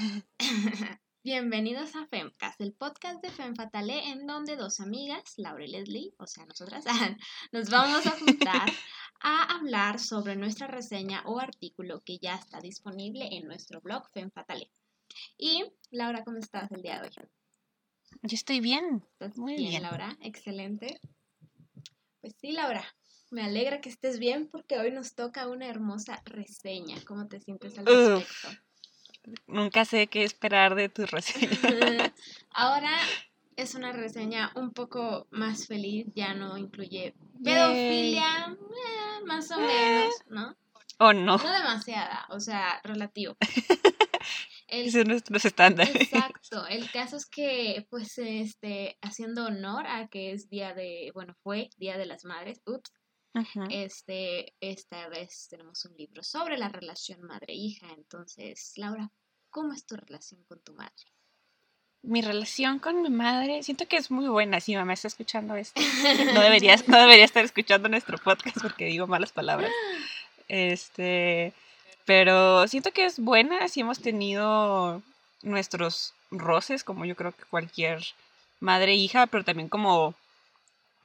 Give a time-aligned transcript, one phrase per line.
[1.24, 6.14] Bienvenidos a Femcast, el podcast de Fem Fatale, en donde dos amigas, Laura y Leslie,
[6.16, 6.84] o sea, nosotras,
[7.52, 8.70] nos vamos a juntar
[9.20, 14.30] a hablar sobre nuestra reseña o artículo que ya está disponible en nuestro blog Fem
[14.30, 14.70] Fatale.
[15.36, 17.28] Y, Laura, ¿cómo estás el día de hoy?
[18.22, 19.04] Yo estoy bien.
[19.12, 20.16] ¿Estás muy bien, Laura?
[20.22, 21.00] Excelente.
[22.22, 22.84] Pues sí, Laura,
[23.30, 26.96] me alegra que estés bien porque hoy nos toca una hermosa reseña.
[27.04, 28.48] ¿Cómo te sientes al respecto?
[29.46, 31.50] Nunca sé qué esperar de tu reseña.
[32.50, 32.96] Ahora
[33.56, 40.14] es una reseña un poco más feliz, ya no incluye pedofilia, eh, más o menos,
[40.28, 40.56] ¿no?
[40.98, 41.38] ¿O no?
[41.38, 43.36] No demasiada, o sea, relativo.
[44.68, 45.96] El, son nuestros estándares.
[45.96, 46.66] Exacto.
[46.66, 51.70] El caso es que, pues, este, haciendo honor a que es día de, bueno, fue
[51.76, 52.92] Día de las Madres, ups,
[53.70, 57.86] este, esta vez tenemos un libro sobre la relación madre-hija.
[57.96, 59.10] Entonces, Laura,
[59.50, 61.04] ¿cómo es tu relación con tu madre?
[62.02, 64.60] Mi relación con mi madre, siento que es muy buena.
[64.60, 65.80] Si mamá está escuchando esto,
[66.34, 69.70] no debería, no debería estar escuchando nuestro podcast porque digo malas palabras.
[70.48, 71.52] Este,
[72.06, 73.68] pero siento que es buena.
[73.68, 75.02] Si hemos tenido
[75.42, 78.02] nuestros roces, como yo creo que cualquier
[78.60, 80.14] madre e hija, pero también como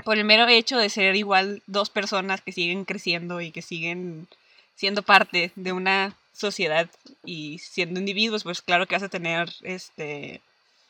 [0.05, 4.27] por el mero hecho de ser igual dos personas que siguen creciendo y que siguen
[4.75, 6.87] siendo parte de una sociedad
[7.25, 10.41] y siendo individuos, pues claro que vas a tener este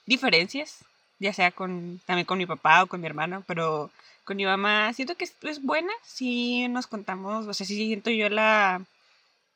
[0.05, 0.79] diferencias,
[1.17, 3.89] ya sea con también con mi papá o con mi hermano, pero
[4.25, 8.27] con mi mamá siento que es, buena, si nos contamos, o sea, sí siento yo
[8.27, 8.81] la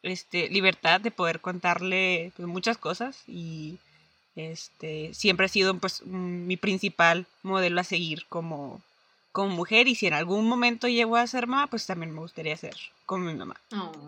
[0.03, 3.77] este, libertad de poder contarle pues, muchas cosas y
[4.37, 8.81] este siempre ha sido pues mi principal modelo a seguir como
[9.31, 12.57] como mujer y si en algún momento llego a ser mamá, pues también me gustaría
[12.57, 13.59] ser como mi mamá.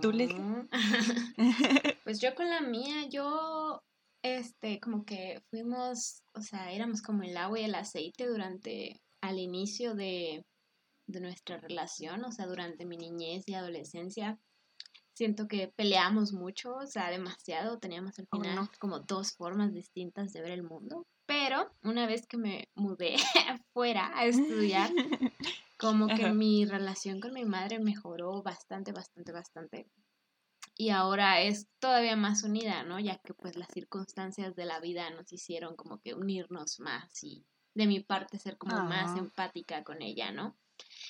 [0.01, 0.68] ¿Tú, Leslie?
[2.03, 3.84] pues yo con la mía, yo,
[4.23, 9.40] este, como que fuimos, o sea, éramos como el agua y el aceite durante, al
[9.40, 10.44] inicio de,
[11.07, 14.40] de nuestra relación, o sea, durante mi niñez y adolescencia.
[15.13, 17.79] Siento que peleamos mucho, o sea, demasiado.
[17.79, 21.06] Teníamos al oh, final como dos formas distintas de ver el mundo.
[21.31, 23.16] Pero una vez que me mudé
[23.74, 24.92] fuera a estudiar,
[25.80, 29.88] como que mi relación con mi madre mejoró bastante, bastante, bastante.
[30.75, 33.00] Y ahora es todavía más unida, ¿no?
[33.00, 37.46] Ya que pues las circunstancias de la vida nos hicieron como que unirnos más y
[37.75, 39.19] de mi parte ser como más ah.
[39.19, 40.58] empática con ella, ¿no?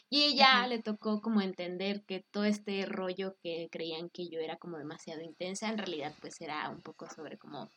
[0.07, 4.57] Y ella le tocó como entender que todo este rollo que creían que yo era
[4.57, 7.71] como demasiado intensa, en realidad pues era un poco sobre como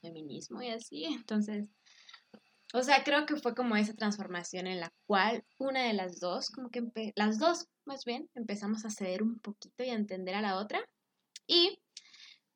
[0.00, 1.04] feminismo y así.
[1.04, 1.70] Entonces,
[2.74, 6.50] o sea, creo que fue como esa transformación en la cual una de las dos,
[6.50, 6.82] como que
[7.16, 10.86] las dos más bien, empezamos a ceder un poquito y a entender a la otra.
[11.46, 11.80] Y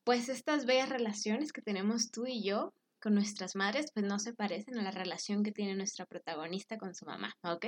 [0.04, 4.34] pues estas bellas relaciones que tenemos tú y yo con nuestras madres, pues no se
[4.34, 7.66] parecen a la relación que tiene nuestra protagonista con su mamá, ¿ok?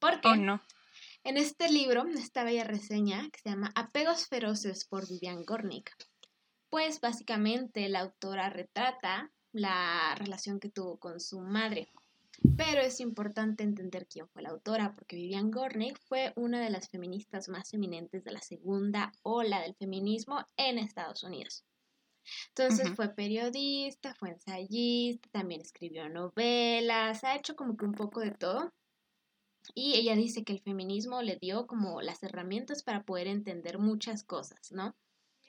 [0.00, 0.60] Porque oh, no.
[1.22, 5.92] en este libro, esta bella reseña que se llama Apegos Feroces por Vivian Gornick,
[6.74, 11.86] pues básicamente la autora retrata la relación que tuvo con su madre.
[12.56, 16.88] Pero es importante entender quién fue la autora, porque Vivian Gornick fue una de las
[16.88, 21.64] feministas más eminentes de la segunda ola del feminismo en Estados Unidos.
[22.48, 28.32] Entonces fue periodista, fue ensayista, también escribió novelas, ha hecho como que un poco de
[28.32, 28.74] todo.
[29.76, 34.24] Y ella dice que el feminismo le dio como las herramientas para poder entender muchas
[34.24, 34.96] cosas, ¿no?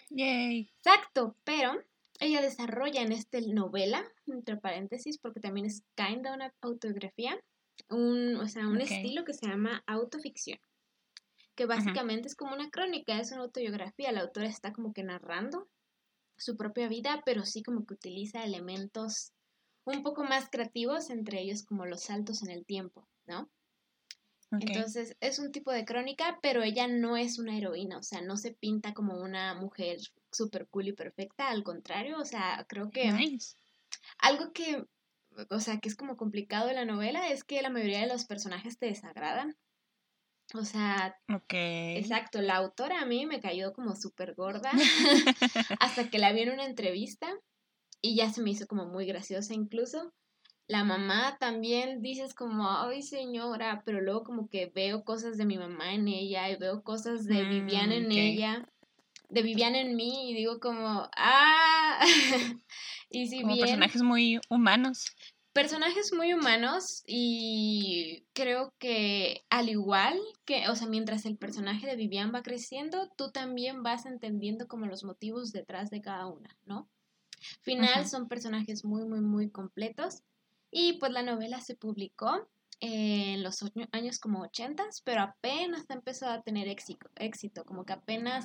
[0.09, 0.69] Yay.
[0.83, 1.83] Exacto, pero
[2.19, 7.39] ella desarrolla en esta novela, entre paréntesis, porque también es kinda una autobiografía,
[7.89, 10.59] un, o sea, un estilo que se llama autoficción,
[11.55, 15.67] que básicamente es como una crónica, es una autobiografía, la autora está como que narrando
[16.37, 19.33] su propia vida, pero sí como que utiliza elementos
[19.85, 23.49] un poco más creativos, entre ellos como los saltos en el tiempo, ¿no?
[24.59, 28.37] Entonces es un tipo de crónica, pero ella no es una heroína, o sea, no
[28.37, 29.99] se pinta como una mujer
[30.31, 33.11] súper cool y perfecta, al contrario, o sea, creo que
[34.19, 34.85] algo que,
[35.49, 38.25] o sea, que es como complicado de la novela es que la mayoría de los
[38.25, 39.55] personajes te desagradan.
[40.53, 44.71] O sea, exacto, la autora a mí me cayó como súper gorda
[45.79, 47.27] hasta que la vi en una entrevista
[47.99, 50.13] y ya se me hizo como muy graciosa incluso
[50.67, 55.57] la mamá también dices como, ay señora, pero luego como que veo cosas de mi
[55.57, 58.69] mamá en ella y veo cosas de Vivian mm, en ella,
[59.29, 61.99] de Vivian en mí y digo como, ah,
[63.09, 65.15] y si como personajes muy humanos.
[65.53, 71.95] Personajes muy humanos y creo que al igual que, o sea, mientras el personaje de
[71.95, 76.89] Vivian va creciendo, tú también vas entendiendo como los motivos detrás de cada una, ¿no?
[77.61, 80.23] Final son personajes muy, muy, muy completos.
[80.71, 82.47] Y pues la novela se publicó
[82.79, 88.43] en los años como 80, pero apenas empezó a tener éxito, éxito como que apenas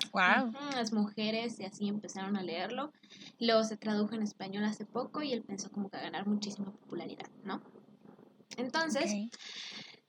[0.74, 2.92] las mujeres y así empezaron a leerlo.
[3.38, 6.70] Luego se tradujo en español hace poco y él pensó como que a ganar muchísima
[6.70, 7.60] popularidad, ¿no?
[8.56, 9.12] Entonces,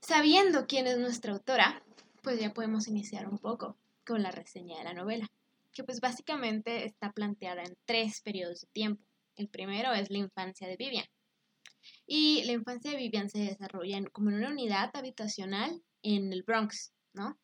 [0.02, 1.84] sabiendo quién es nuestra autora,
[2.22, 5.30] pues ya podemos iniciar un poco con la reseña de la novela,
[5.74, 9.04] que pues básicamente está planteada en tres periodos de tiempo.
[9.36, 11.06] El primero es la infancia de Vivian.
[12.13, 16.92] Y la infancia de Vivian se desarrolla como en una unidad habitacional en el Bronx,
[17.13, 17.40] ¿no?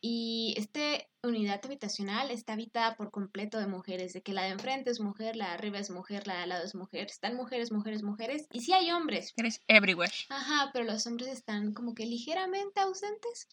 [0.00, 0.80] Y esta
[1.22, 5.36] unidad habitacional está habitada por completo de mujeres, de que la de enfrente es mujer,
[5.36, 8.46] la de arriba es mujer, la de al lado es mujer, están mujeres, mujeres, mujeres,
[8.50, 9.34] y sí hay hombres.
[9.36, 10.10] Eres everywhere.
[10.30, 13.46] Ajá, pero los hombres están como que ligeramente ausentes.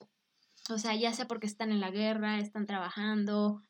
[0.69, 3.61] O sea, ya sea porque están en la guerra, están trabajando,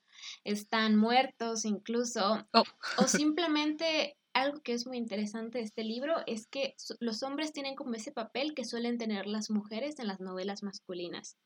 [0.43, 2.63] están muertos incluso, oh.
[2.97, 7.75] o simplemente algo que es muy interesante de este libro es que los hombres tienen
[7.75, 11.37] como ese papel que suelen tener las mujeres en las novelas masculinas.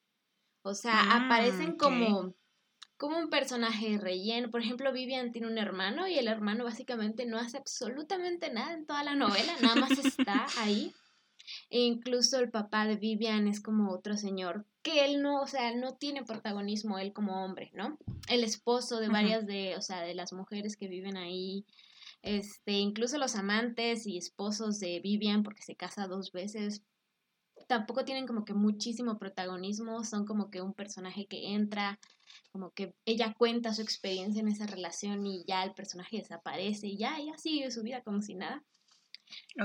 [0.64, 2.34] O sea, ah, aparecen como,
[2.98, 4.50] como un personaje relleno.
[4.50, 8.88] Por ejemplo, Vivian tiene un hermano y el hermano básicamente no hace absolutamente nada en
[8.88, 10.92] toda la novela, nada más está ahí.
[11.70, 15.76] E incluso el papá de Vivian es como otro señor que él no, o sea,
[15.76, 18.00] no tiene protagonismo él como hombre, ¿no?
[18.28, 21.66] El esposo de varias de, o sea, de las mujeres que viven ahí,
[22.22, 26.84] este, incluso los amantes y esposos de Vivian, porque se casa dos veces,
[27.68, 32.00] tampoco tienen como que muchísimo protagonismo, son como que un personaje que entra,
[32.52, 36.98] como que ella cuenta su experiencia en esa relación y ya el personaje desaparece y
[36.98, 38.64] ya ella sigue su vida como si nada.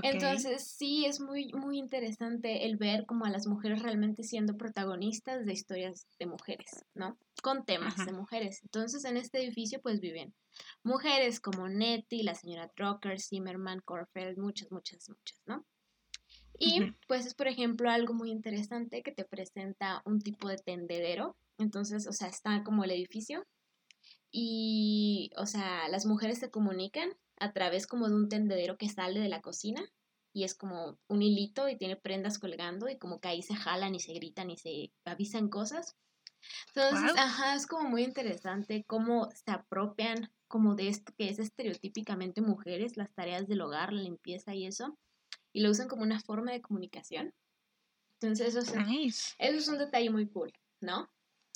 [0.03, 5.47] Entonces sí es muy, muy interesante el ver como a las mujeres realmente siendo protagonistas
[5.47, 7.19] de historias de mujeres, ¿no?
[7.43, 8.61] Con temas de mujeres.
[8.63, 10.35] Entonces en este edificio pues viven
[10.83, 15.65] mujeres como Nettie, la señora Drucker, Zimmerman, Corfeld, muchas, muchas, muchas, ¿no?
[16.59, 21.37] Y pues es, por ejemplo, algo muy interesante que te presenta un tipo de tendedero.
[21.59, 23.45] Entonces, o sea, está como el edificio
[24.31, 29.21] y, o sea, las mujeres se comunican a través como de un tendedero que sale
[29.21, 29.83] de la cocina
[30.33, 33.95] y es como un hilito y tiene prendas colgando y como que ahí se jalan
[33.95, 35.97] y se gritan y se avisan cosas.
[36.75, 42.41] Entonces, ajá, es como muy interesante cómo se apropian como de esto que es estereotípicamente
[42.41, 44.99] mujeres, las tareas del hogar, la limpieza y eso,
[45.53, 47.33] y lo usan como una forma de comunicación.
[48.21, 51.11] Entonces, eso es, eso es un detalle muy cool, ¿no?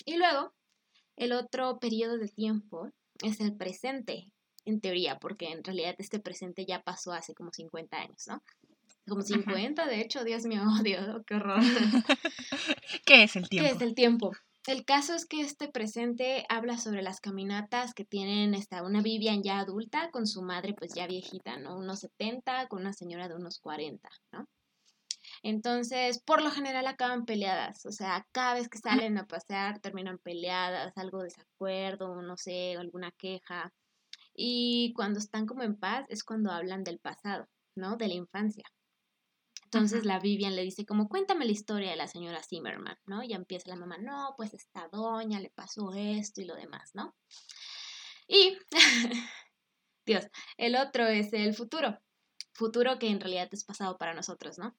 [0.05, 0.55] Y luego,
[1.17, 2.91] el otro periodo de tiempo
[3.23, 4.31] es el presente,
[4.69, 8.43] en teoría, porque en realidad este presente ya pasó hace como 50 años, ¿no?
[9.07, 11.61] Como 50, de hecho, Dios mío, Dios, qué horror.
[13.07, 13.69] ¿Qué es el tiempo?
[13.69, 14.33] ¿Qué es el tiempo?
[14.67, 19.43] El caso es que este presente habla sobre las caminatas que tienen esta, una Vivian
[19.43, 21.79] ya adulta con su madre pues ya viejita, ¿no?
[21.79, 24.47] Unos 70 con una señora de unos 40, ¿no?
[25.43, 30.19] Entonces, por lo general acaban peleadas, o sea, cada vez que salen a pasear terminan
[30.19, 33.73] peleadas, algo desacuerdo, no sé, alguna queja.
[34.41, 37.97] Y cuando están como en paz es cuando hablan del pasado, ¿no?
[37.97, 38.63] De la infancia.
[39.65, 43.25] Entonces la Vivian le dice como, cuéntame la historia de la señora Zimmerman, ¿no?
[43.25, 47.17] Y empieza la mamá, no, pues esta doña le pasó esto y lo demás, ¿no?
[48.29, 48.57] Y,
[50.07, 51.99] Dios, el otro es el futuro,
[52.53, 54.77] futuro que en realidad es pasado para nosotros, ¿no?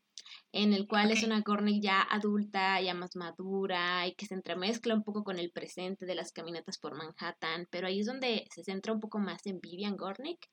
[0.52, 4.96] En el cual es una Gornick ya adulta, ya más madura y que se entremezcla
[4.96, 8.64] un poco con el presente de las caminatas por Manhattan, pero ahí es donde se
[8.64, 10.48] centra un poco más en Vivian Gornick.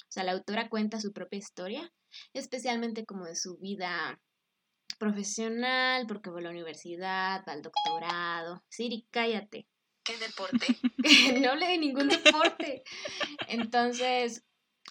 [0.00, 1.92] O sea, la autora cuenta su propia historia
[2.32, 4.20] especialmente como de su vida
[4.98, 8.64] profesional, porque va a la universidad, va al doctorado.
[8.68, 9.66] Siri, cállate.
[10.04, 10.66] ¿Qué deporte?
[11.40, 12.82] no hable de ningún deporte.
[13.48, 14.44] Entonces,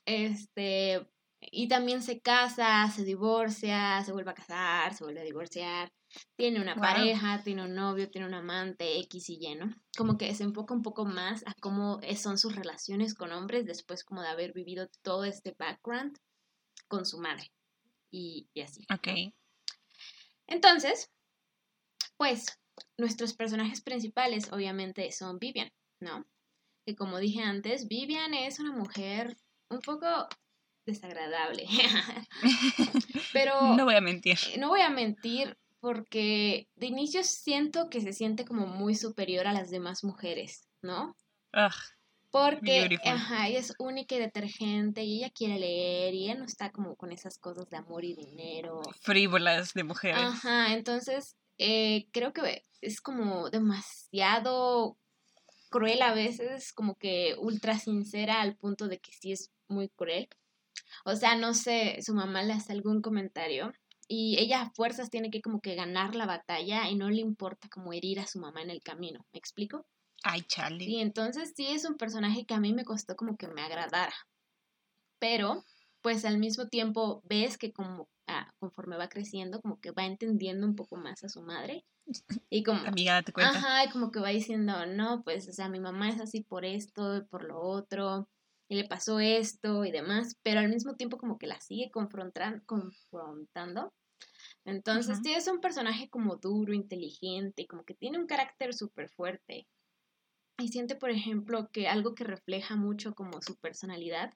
[0.05, 1.05] este,
[1.41, 5.91] y también se casa, se divorcia, se vuelve a casar, se vuelve a divorciar,
[6.35, 9.73] tiene una pareja, tiene un novio, tiene un amante, X y Y, ¿no?
[9.97, 14.03] Como que se enfoca un poco más a cómo son sus relaciones con hombres después
[14.03, 16.17] como de haber vivido todo este background
[16.87, 17.51] con su madre.
[18.11, 18.85] Y, así.
[18.93, 19.33] Ok.
[20.47, 21.09] Entonces,
[22.17, 22.45] pues
[22.97, 26.25] nuestros personajes principales obviamente son Vivian, ¿no?
[26.85, 29.37] Que como dije antes, Vivian es una mujer
[29.69, 30.27] un poco
[30.85, 31.65] desagradable.
[33.33, 33.75] Pero...
[33.75, 34.37] No voy a mentir.
[34.57, 39.53] No voy a mentir porque de inicio siento que se siente como muy superior a
[39.53, 41.15] las demás mujeres, ¿no?
[42.31, 46.71] Porque, ajá, ella es única y detergente y ella quiere leer y ella no está
[46.71, 48.81] como con esas cosas de amor y dinero.
[49.01, 50.21] Frívolas de mujeres.
[50.21, 54.97] Ajá, entonces eh, creo que es como demasiado
[55.69, 60.29] cruel a veces, como que ultra sincera al punto de que sí es muy cruel.
[61.05, 63.71] O sea, no sé, su mamá le hace algún comentario
[64.07, 67.69] y ella a fuerzas tiene que como que ganar la batalla y no le importa
[67.69, 69.25] como herir a su mamá en el camino.
[69.33, 69.85] ¿Me explico?
[70.23, 70.85] Ay, Charlie.
[70.85, 74.13] Y entonces sí es un personaje que a mí me costó como que me agradara.
[75.19, 75.63] Pero,
[76.01, 80.65] pues al mismo tiempo ves que como ah, conforme va creciendo, como que va entendiendo
[80.65, 81.85] un poco más a su madre.
[82.49, 83.57] Y como, Amiga, date cuenta.
[83.57, 86.65] Ajá, y como que va diciendo, no, pues, o sea, mi mamá es así por
[86.65, 88.27] esto y por lo otro,
[88.71, 92.61] y le pasó esto y demás, pero al mismo tiempo como que la sigue confrontan,
[92.61, 93.93] confrontando.
[94.63, 99.67] Entonces, sí es un personaje como duro, inteligente, como que tiene un carácter súper fuerte.
[100.57, 104.33] Y siente, por ejemplo, que algo que refleja mucho como su personalidad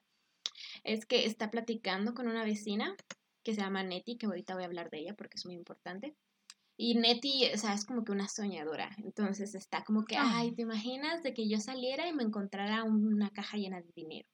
[0.84, 2.94] es que está platicando con una vecina
[3.42, 6.14] que se llama Nettie, que ahorita voy a hablar de ella porque es muy importante.
[6.78, 8.90] Y Nettie, o sea, es como que una soñadora.
[8.98, 10.30] Entonces está como que, Ah.
[10.34, 14.28] ay, ¿te imaginas de que yo saliera y me encontrara una caja llena de dinero?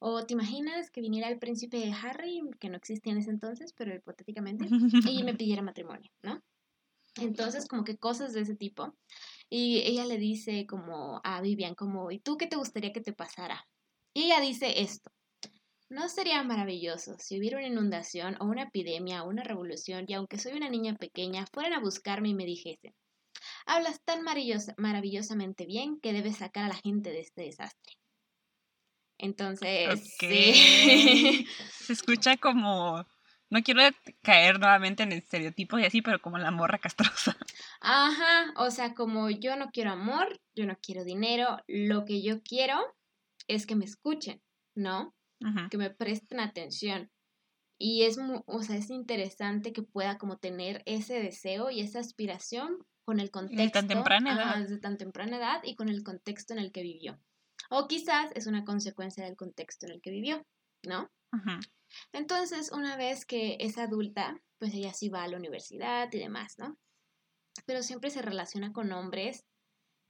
[0.00, 3.94] O ¿te imaginas que viniera el príncipe Harry, que no existía en ese entonces, pero
[3.94, 6.40] hipotéticamente, y me pidiera matrimonio, ¿no?
[7.20, 8.94] Entonces, como que cosas de ese tipo.
[9.50, 13.12] Y ella le dice como a Vivian, como, ¿y tú qué te gustaría que te
[13.12, 13.68] pasara?
[14.14, 15.10] Y ella dice esto.
[15.90, 20.38] ¿No sería maravilloso si hubiera una inundación o una epidemia o una revolución y aunque
[20.38, 22.94] soy una niña pequeña, fueran a buscarme y me dijesen,
[23.66, 27.94] hablas tan maravillosa- maravillosamente bien que debes sacar a la gente de este desastre?
[29.18, 31.46] Entonces, sí.
[31.72, 33.04] Se escucha como.
[33.50, 33.82] No quiero
[34.22, 37.36] caer nuevamente en estereotipos y así, pero como la morra castrosa.
[37.80, 42.42] Ajá, o sea, como yo no quiero amor, yo no quiero dinero, lo que yo
[42.42, 42.78] quiero
[43.48, 44.40] es que me escuchen,
[44.76, 45.16] ¿no?
[45.70, 47.10] Que me presten atención.
[47.78, 52.84] Y es, o sea, es interesante que pueda como tener ese deseo y esa aspiración
[53.06, 53.80] con el contexto.
[53.80, 54.60] tan temprana ajá, edad.
[54.60, 57.18] desde tan temprana edad y con el contexto en el que vivió.
[57.70, 60.46] O quizás es una consecuencia del contexto en el que vivió,
[60.86, 61.10] ¿no?
[62.12, 66.58] Entonces, una vez que es adulta, pues ella sí va a la universidad y demás,
[66.58, 66.76] ¿no?
[67.66, 69.44] Pero siempre se relaciona con hombres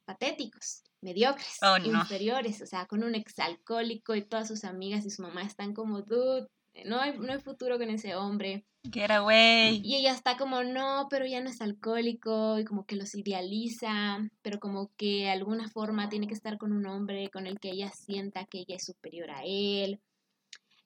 [0.05, 2.01] patéticos, mediocres, Oh, no.
[2.01, 6.03] inferiores, o sea, con un exalcohólico y todas sus amigas y su mamá están como,
[6.03, 6.47] dude,
[6.85, 8.65] no hay, no hay futuro con ese hombre.
[8.91, 9.83] Get away.
[9.85, 14.19] Y ella está como, no, pero ya no es alcohólico y como que los idealiza,
[14.41, 17.71] pero como que de alguna forma tiene que estar con un hombre con el que
[17.71, 20.01] ella sienta que ella es superior a él.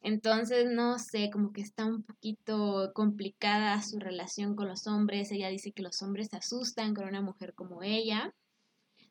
[0.00, 5.30] Entonces, no sé, como que está un poquito complicada su relación con los hombres.
[5.32, 8.34] Ella dice que los hombres se asustan con una mujer como ella.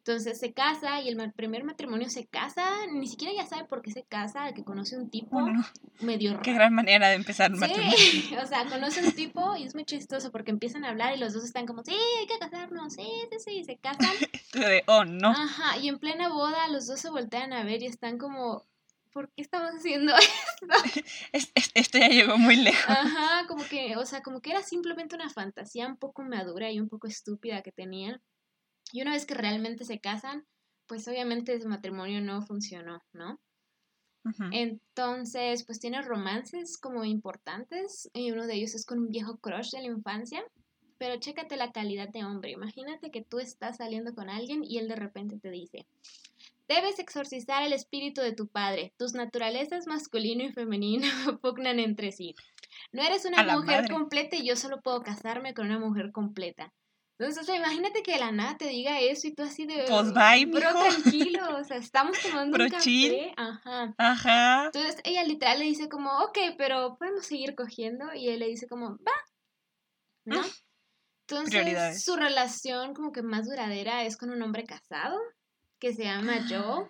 [0.05, 3.89] Entonces se casa y el primer matrimonio se casa, ni siquiera ya sabe por qué
[3.91, 5.63] se casa, que conoce un tipo Oh, no.
[6.01, 7.95] medio Qué gran manera de empezar un Sí, matrimonio.
[8.43, 11.31] o sea, conoce un tipo y es muy chistoso porque empiezan a hablar y los
[11.31, 14.11] dos están como, sí, hay que casarnos, sí, sí, sí, y se casan.
[14.53, 15.29] De, oh, no.
[15.29, 18.65] Ajá, y en plena boda los dos se voltean a ver y están como,
[19.13, 21.03] ¿por qué estamos haciendo esto?
[21.31, 22.83] Es- es- esto ya llegó muy lejos.
[22.89, 26.81] Ajá, como que, o sea, como que era simplemente una fantasía un poco madura y
[26.81, 28.21] un poco estúpida que tenían.
[28.93, 30.45] Y una vez que realmente se casan,
[30.87, 33.39] pues obviamente ese matrimonio no funcionó, ¿no?
[34.51, 39.71] Entonces, pues tiene romances como importantes y uno de ellos es con un viejo crush
[39.71, 40.45] de la infancia.
[40.99, 42.51] Pero chécate la calidad de hombre.
[42.51, 45.87] Imagínate que tú estás saliendo con alguien y él de repente te dice,
[46.69, 48.93] debes exorcizar el espíritu de tu padre.
[48.97, 51.07] Tus naturalezas masculino y femenino
[51.41, 52.35] pugnan entre sí.
[52.91, 53.93] No eres una mujer madre.
[53.93, 56.71] completa y yo solo puedo casarme con una mujer completa.
[57.19, 59.85] Entonces, o sea, imagínate que de la nada te diga eso y tú así de...
[59.87, 60.59] Pues bye, mijo".
[60.59, 62.83] tranquilo, o sea, estamos tomando Bro, un café.
[62.83, 63.33] chill.
[63.37, 63.93] Ajá.
[63.97, 64.65] Ajá.
[64.65, 68.13] Entonces ella literal le dice como, ok, pero podemos seguir cogiendo.
[68.15, 69.13] Y él le dice como, va,
[70.25, 70.41] ¿no?
[71.27, 75.17] Entonces su relación como que más duradera es con un hombre casado
[75.79, 76.89] que se llama Joe.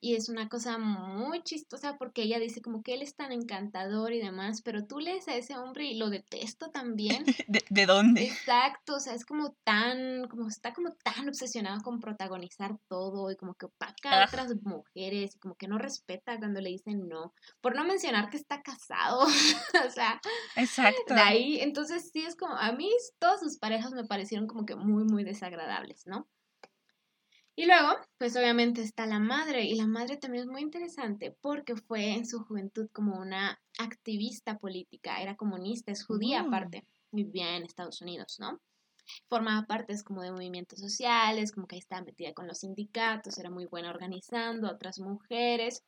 [0.00, 4.12] Y es una cosa muy chistosa porque ella dice como que él es tan encantador
[4.12, 7.24] y demás, pero tú lees a ese hombre y lo detesto también.
[7.48, 8.24] ¿De, de dónde?
[8.24, 13.36] Exacto, o sea, es como tan, como está como tan obsesionado con protagonizar todo y
[13.36, 14.26] como que opaca a Ah.
[14.28, 18.36] otras mujeres y como que no respeta cuando le dicen no, por no mencionar que
[18.36, 19.20] está casado,
[19.86, 20.20] o sea,
[20.56, 21.14] Exacto.
[21.14, 22.88] de ahí, entonces sí es como, a mí
[23.18, 26.28] todas sus parejas me parecieron como que muy, muy desagradables, ¿no?
[27.58, 31.74] Y luego, pues obviamente está la madre, y la madre también es muy interesante porque
[31.74, 36.46] fue en su juventud como una activista política, era comunista, es judía Mm.
[36.46, 38.60] aparte, vivía en Estados Unidos, ¿no?
[39.28, 43.50] Formaba partes como de movimientos sociales, como que ahí estaba metida con los sindicatos, era
[43.50, 45.82] muy buena organizando a otras mujeres,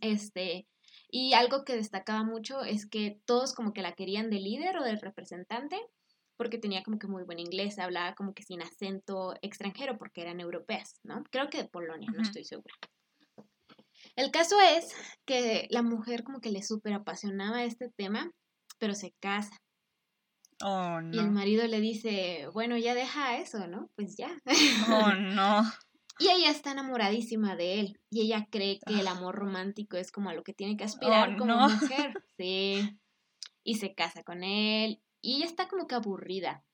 [0.00, 0.68] este,
[1.10, 4.84] y algo que destacaba mucho es que todos como que la querían de líder o
[4.84, 5.76] de representante,
[6.36, 10.40] porque tenía como que muy buen inglés, hablaba como que sin acento extranjero porque eran
[10.40, 11.22] europeas, ¿no?
[11.30, 12.74] Creo que de Polonia, no estoy segura.
[14.16, 18.30] El caso es que la mujer como que le súper apasionaba este tema,
[18.78, 19.56] pero se casa.
[20.62, 21.14] Oh, no.
[21.16, 23.90] Y el marido le dice, bueno, ya deja eso, ¿no?
[23.96, 24.30] Pues ya.
[24.88, 25.62] Oh, no.
[26.20, 28.00] Y ella está enamoradísima de él.
[28.08, 31.30] Y ella cree que el amor romántico es como a lo que tiene que aspirar
[31.34, 31.68] Oh, como no.
[31.68, 32.14] mujer.
[32.38, 32.96] Sí.
[33.64, 35.00] Y se casa con él.
[35.24, 36.64] Y ella está como que aburrida.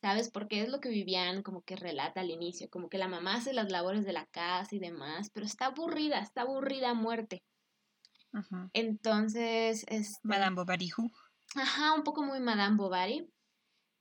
[0.00, 0.30] ¿Sabes?
[0.30, 2.70] Porque es lo que Vivian como que relata al inicio.
[2.70, 5.30] Como que la mamá hace las labores de la casa y demás.
[5.34, 7.42] Pero está aburrida, está aburrida a muerte.
[8.72, 10.90] Entonces, este, Madame Bovary.
[10.96, 11.10] who?
[11.56, 13.28] Ajá, un poco muy Madame Bovary,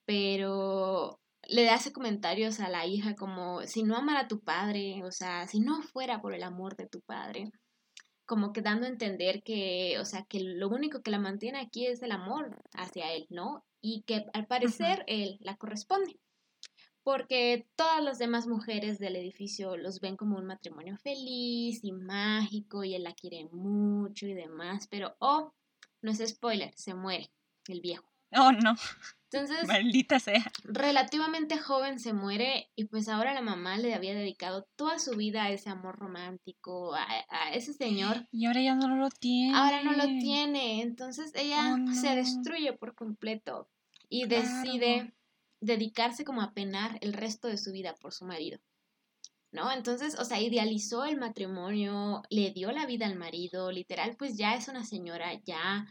[0.06, 5.12] pero le hace comentarios a la hija como si no amara a tu padre, o
[5.12, 7.50] sea, si no fuera por el amor de tu padre,
[8.28, 11.88] como que dando a entender que, o sea, que lo único que la mantiene aquí
[11.88, 13.66] es el amor hacia él, ¿no?
[13.82, 16.20] Y que al parecer él la corresponde.
[17.04, 22.84] Porque todas las demás mujeres del edificio los ven como un matrimonio feliz y mágico
[22.84, 25.54] y él la quiere mucho y demás, pero oh,
[26.02, 27.32] no es spoiler, se muere
[27.70, 28.17] el viejo.
[28.36, 28.76] Oh, no.
[29.30, 30.42] Entonces, Maldita sea.
[30.64, 35.44] relativamente joven se muere y pues ahora la mamá le había dedicado toda su vida
[35.44, 38.26] a ese amor romántico, a, a ese señor.
[38.32, 39.54] Y ahora ya no lo tiene.
[39.58, 43.70] Ahora no lo tiene, entonces ella Oh, se destruye por completo
[44.08, 44.46] y Claro.
[44.46, 45.14] decide
[45.62, 48.60] dedicarse como a penar el resto de su vida por su marido.
[49.52, 49.72] ¿No?
[49.72, 54.56] Entonces, o sea, idealizó el matrimonio, le dio la vida al marido, literal, pues ya
[54.56, 55.88] es una señora, ya,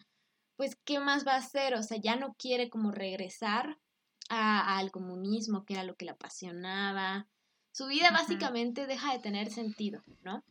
[0.56, 1.74] pues, ¿qué más va a hacer?
[1.74, 3.78] O sea, ya no quiere como regresar
[4.28, 7.26] a- al comunismo, que era lo que le apasionaba.
[7.72, 10.42] Su vida básicamente deja de tener sentido, ¿no?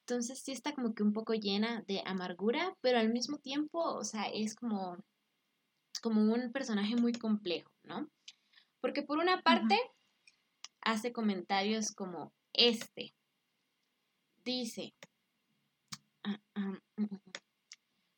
[0.00, 4.04] Entonces sí está como que un poco llena de amargura, pero al mismo tiempo, o
[4.04, 4.96] sea, es como,
[6.02, 8.08] como un personaje muy complejo, ¿no?
[8.80, 9.78] Porque por una parte
[10.80, 13.14] hace comentarios como este.
[14.44, 14.94] Dice,
[16.24, 17.27] ah, ah, mm, mm.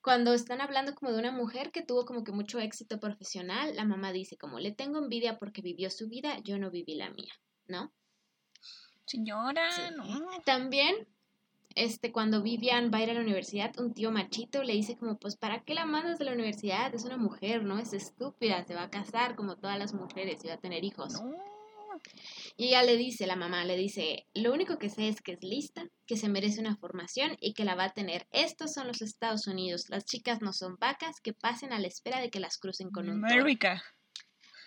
[0.03, 3.85] Cuando están hablando como de una mujer que tuvo como que mucho éxito profesional, la
[3.85, 7.33] mamá dice como, le tengo envidia porque vivió su vida, yo no viví la mía,
[7.67, 7.93] ¿no?
[9.07, 9.83] Señora, Sí.
[9.97, 10.29] no.
[10.45, 11.09] También,
[11.75, 15.19] este, cuando Vivian va a ir a la universidad, un tío machito le dice como,
[15.19, 16.95] pues, ¿para qué la mandas de la universidad?
[16.95, 17.79] Es una mujer, ¿no?
[17.79, 21.21] Es estúpida, se va a casar como todas las mujeres y va a tener hijos.
[21.21, 21.60] No.
[22.57, 25.43] Y ella le dice, la mamá le dice, lo único que sé es que es
[25.43, 28.27] lista, que se merece una formación y que la va a tener.
[28.31, 29.87] Estos son los Estados Unidos.
[29.89, 33.09] Las chicas no son vacas que pasen a la espera de que las crucen con
[33.09, 33.25] un.
[33.25, 33.83] América.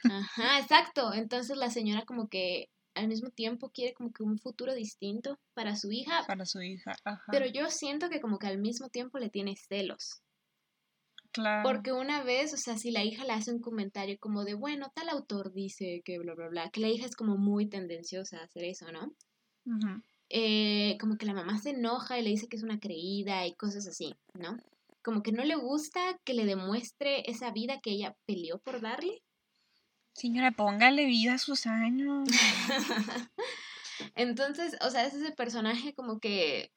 [0.04, 1.14] Ajá, exacto.
[1.14, 5.76] Entonces la señora como que al mismo tiempo quiere como que un futuro distinto para
[5.76, 6.94] su hija, Para su hija.
[7.04, 7.24] Ajá.
[7.32, 10.23] pero yo siento que como que al mismo tiempo le tiene celos.
[11.34, 11.64] Claro.
[11.64, 14.92] Porque una vez, o sea, si la hija le hace un comentario como de, bueno,
[14.96, 18.46] tal autor dice que bla, bla, bla, que la hija es como muy tendenciosa a
[18.46, 19.14] hacer eso, ¿no?
[20.30, 23.54] Eh, como que la mamá se enoja y le dice que es una creída y
[23.56, 24.58] cosas así, ¿no?
[25.04, 29.22] Como que no le gusta que le demuestre esa vida que ella peleó por darle.
[30.14, 32.30] Señora, póngale vida a sus años.
[34.16, 36.72] Entonces, o sea, es ese personaje como que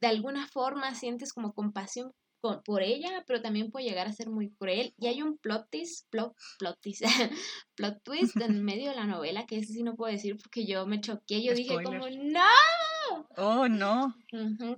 [0.00, 2.12] de alguna forma sientes como compasión
[2.44, 4.92] por, por ella, pero también puede llegar a ser muy cruel.
[4.98, 7.02] Y hay un plot twist, plot, plot twist,
[7.74, 10.84] plot twist en medio de la novela, que ese sí no puedo decir porque yo
[10.84, 11.42] me choqué.
[11.42, 13.28] Yo dije como, ¡no!
[13.38, 14.14] Oh, no.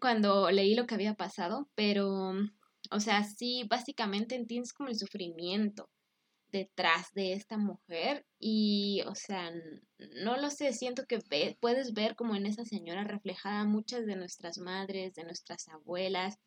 [0.01, 2.35] Cuando leí lo que había pasado, pero,
[2.93, 5.91] o sea, sí, básicamente entiendes como el sufrimiento
[6.53, 9.51] detrás de esta mujer y, o sea,
[10.23, 14.15] no lo sé, siento que ve- puedes ver como en esa señora reflejada muchas de
[14.15, 16.39] nuestras madres, de nuestras abuelas,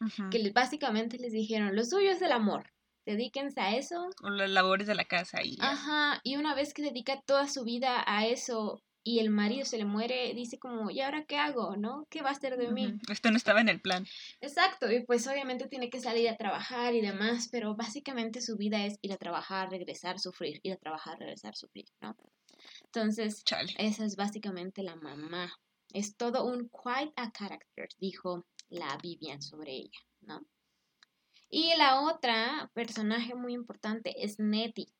[0.00, 0.30] Ujú.
[0.30, 2.70] que básicamente les dijeron, lo suyo es el amor,
[3.06, 4.08] dedíquense a eso.
[4.22, 5.64] O las labores de la casa y ya.
[5.64, 9.78] Ajá, y una vez que dedica toda su vida a eso y el marido se
[9.78, 11.76] le muere, dice como, ¿y ahora qué hago?
[11.76, 12.04] ¿No?
[12.10, 12.98] ¿Qué va a hacer de mí?
[13.08, 14.04] Esto no estaba en el plan.
[14.40, 18.84] Exacto, y pues obviamente tiene que salir a trabajar y demás, pero básicamente su vida
[18.84, 22.14] es ir a trabajar, regresar, sufrir, ir a trabajar, regresar, sufrir, ¿no?
[22.84, 23.74] Entonces, Chale.
[23.78, 25.52] esa es básicamente la mamá.
[25.92, 30.46] Es todo un quite a character, dijo la Vivian sobre ella, ¿no?
[31.50, 34.92] Y la otra personaje muy importante es Nettie,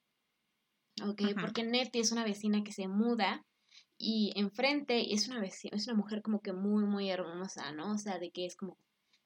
[1.02, 1.22] ¿ok?
[1.40, 3.44] Porque Nettie es una vecina que se muda
[3.98, 7.92] y enfrente es una vecina, es una mujer como que muy, muy hermosa, ¿no?
[7.92, 8.78] O sea, de que es como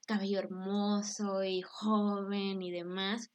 [0.07, 3.31] cabello hermoso y joven y demás.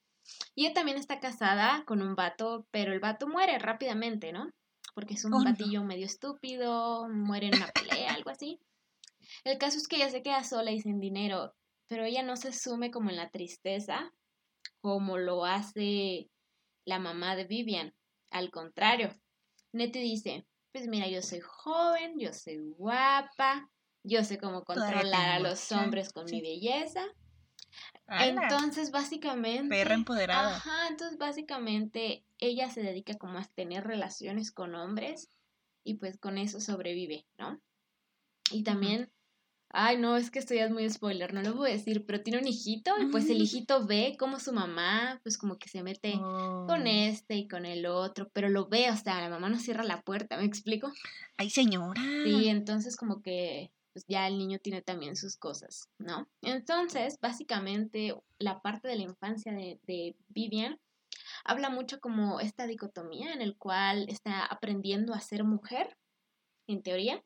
[0.54, 4.50] Y ella también está casada con un vato, pero el vato muere rápidamente, ¿no?
[4.94, 5.44] Porque es un Oh, no.
[5.44, 8.60] batillo medio estúpido, muere en una pelea, algo así.
[9.44, 11.54] El caso es que ella se queda sola y sin dinero,
[11.86, 14.12] pero ella no se sume como en la tristeza
[14.80, 16.30] como lo hace
[16.84, 17.94] la mamá de Vivian.
[18.30, 19.14] Al contrario,
[19.72, 23.70] Nettie dice, pues mira, yo soy joven, yo soy guapa,
[24.02, 27.04] yo sé cómo controlar a los hombres con mi belleza.
[28.08, 29.68] Entonces, básicamente...
[29.68, 30.56] Perra empoderada.
[30.56, 35.30] Ajá, entonces básicamente ella se dedica como a tener relaciones con hombres
[35.84, 37.60] y pues con eso sobrevive, ¿no?
[38.50, 39.10] Y también
[39.70, 42.22] Ay, no, es que esto ya es muy spoiler, no lo voy a decir, pero
[42.22, 45.82] tiene un hijito y pues el hijito ve como su mamá, pues como que se
[45.82, 46.86] mete con oh.
[46.86, 50.00] este y con el otro, pero lo ve, o sea, la mamá no cierra la
[50.00, 50.90] puerta, ¿me explico?
[51.36, 52.00] Ay, señora.
[52.24, 56.28] Sí, entonces como que pues ya el niño tiene también sus cosas, ¿no?
[56.40, 60.78] Entonces, básicamente, la parte de la infancia de, de Vivian
[61.44, 65.96] habla mucho como esta dicotomía en el cual está aprendiendo a ser mujer,
[66.66, 67.22] en teoría,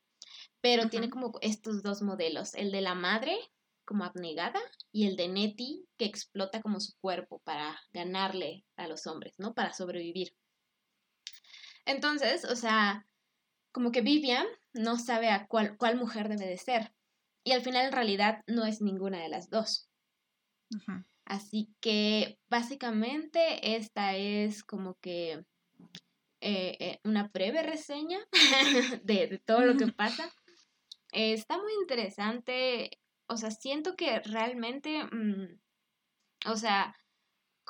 [0.63, 3.37] pero tiene como estos dos modelos, el de la madre
[3.85, 4.61] como abnegada
[4.93, 9.55] y el de Nettie que explota como su cuerpo para ganarle a los hombres, ¿no?
[9.55, 10.35] Para sobrevivir.
[11.85, 13.07] Entonces, o sea,
[13.73, 16.95] como que Vivian no sabe a cuál, cuál mujer debe de ser.
[17.45, 19.89] Y al final en realidad no es ninguna de las dos.
[21.25, 25.45] Así que básicamente esta es como que
[26.41, 28.19] eh, eh, una breve reseña
[29.05, 30.31] de, de, todo lo que pasa.
[31.13, 32.91] Eh, está muy interesante,
[33.27, 35.61] o sea, siento que realmente, mm,
[36.47, 36.95] o sea,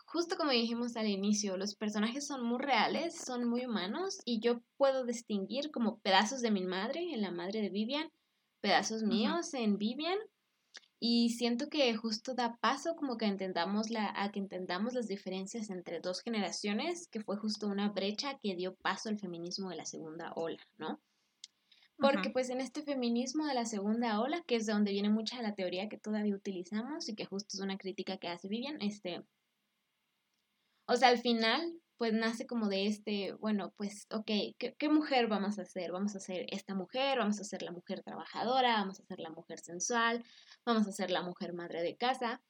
[0.06, 4.62] justo como dijimos al inicio, los personajes son muy reales, son muy humanos y yo
[4.76, 8.10] puedo distinguir como pedazos de mi madre en la madre de Vivian,
[8.60, 10.18] pedazos míos en Vivian
[11.00, 15.68] y siento que justo da paso como que entendamos la, a que entendamos las diferencias
[15.68, 19.84] entre dos generaciones, que fue justo una brecha que dio paso al feminismo de la
[19.84, 21.00] segunda ola, ¿no?
[22.02, 25.36] Porque pues en este feminismo de la segunda ola, que es de donde viene mucha
[25.36, 28.82] de la teoría que todavía utilizamos y que justo es una crítica que hace Vivian,
[28.82, 29.24] este,
[30.86, 34.26] o sea, al final pues nace como de este, bueno, pues, ok,
[34.58, 35.92] ¿qué, ¿qué, mujer vamos a hacer?
[35.92, 39.30] Vamos a hacer esta mujer, vamos a ser la mujer trabajadora, vamos a ser la
[39.30, 40.24] mujer sensual,
[40.66, 42.42] vamos a ser la mujer madre de casa.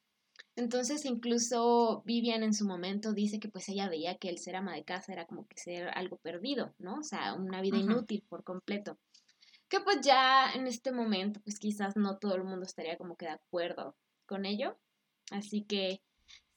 [0.57, 4.75] Entonces, incluso Vivian en su momento dice que pues ella veía que el ser ama
[4.75, 7.01] de casa era como que ser algo perdido, ¿no?
[7.01, 8.99] O sea, una vida inútil por completo
[9.73, 13.25] que pues ya en este momento pues quizás no todo el mundo estaría como que
[13.25, 14.79] de acuerdo con ello.
[15.31, 16.03] Así que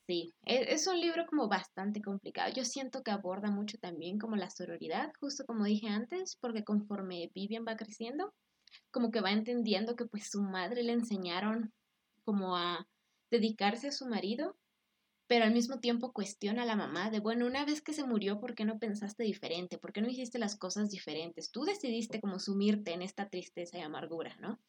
[0.06, 2.52] sí, e-, es, un libro como bastante complicado.
[2.54, 7.32] Yo siento que aborda mucho también como la sororidad, justo como dije antes, porque conforme
[7.34, 8.34] Vivian va creciendo,
[8.92, 11.72] como que va entendiendo que pues su madre le enseñaron
[12.26, 12.86] como a
[13.32, 14.58] dedicarse a su marido
[15.28, 18.40] pero al mismo tiempo cuestiona a la mamá de, bueno, una vez que se murió,
[18.40, 19.78] ¿por qué no pensaste diferente?
[19.78, 21.52] ¿Por qué no hiciste las cosas diferentes?
[21.52, 24.60] Tú decidiste como sumirte en esta tristeza y amargura, ¿no?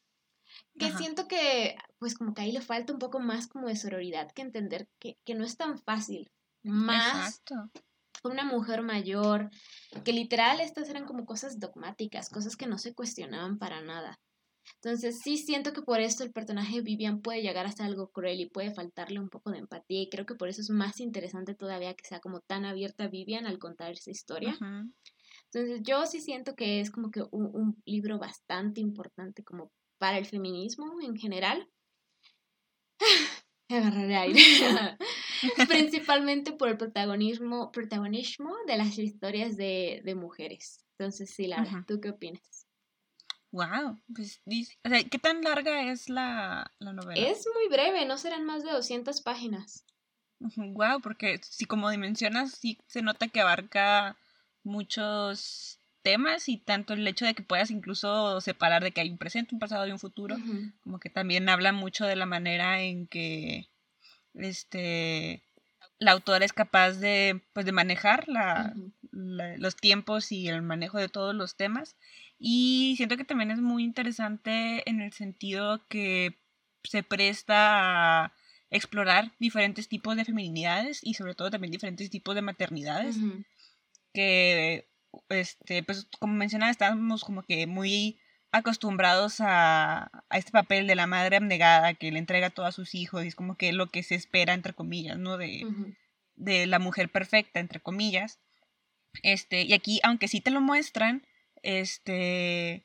[0.79, 4.31] Que siento que, pues como que ahí le falta un poco más como de sororidad
[4.33, 6.31] que entender que, que no es tan fácil.
[6.63, 7.71] Más Exacto.
[8.23, 9.51] una mujer mayor,
[10.05, 14.21] que literal estas eran como cosas dogmáticas, cosas que no se cuestionaban para nada.
[14.75, 18.11] Entonces sí siento que por esto el personaje de Vivian puede llegar a ser algo
[18.11, 21.01] cruel y puede faltarle un poco de empatía y creo que por eso es más
[21.01, 24.57] interesante todavía que sea como tan abierta Vivian al contar esa historia.
[25.53, 30.27] Entonces yo sí siento que es como que un, libro bastante importante como para el
[30.27, 31.69] feminismo en general.
[33.69, 34.41] Agarraré aire.
[35.69, 40.85] Principalmente por el protagonismo, protagonismo de las historias de, mujeres.
[40.99, 42.66] Entonces, sí, Lara, ¿tú qué opinas?
[43.57, 44.43] Wow, pues,
[44.85, 47.15] o sea, ¿qué tan larga es la, novela?
[47.15, 49.87] Es muy breve, no serán más de 200 páginas.
[50.57, 54.19] Wow, porque si como dimensionas, sí se nota que abarca
[54.63, 59.17] muchos temas y tanto el hecho de que puedas incluso separar de que hay un
[59.17, 60.37] presente, un pasado y un futuro,
[60.83, 63.71] como que también habla mucho de la manera en que
[64.35, 65.43] este
[65.99, 68.75] la autora es capaz de, pues, de manejar la,
[69.13, 71.97] los tiempos y el manejo de todos los temas.
[72.39, 76.37] Y siento que también es muy interesante en el sentido que
[76.85, 78.33] se presta a
[78.71, 83.17] explorar diferentes tipos de feminidades y sobre todo también diferentes tipos de maternidades.
[84.13, 84.89] Que,
[85.29, 88.19] este, pues como mencionaba, estamos como que muy
[88.53, 92.95] acostumbrados a, a, este papel de la madre abnegada que le entrega a todos sus
[92.95, 95.37] hijos y es como que lo que se espera, entre comillas, ¿no?
[95.37, 95.67] De,
[96.37, 98.39] de la mujer perfecta, entre comillas.
[99.23, 101.27] Este, y aquí, aunque sí te lo muestran,
[101.67, 102.85] este,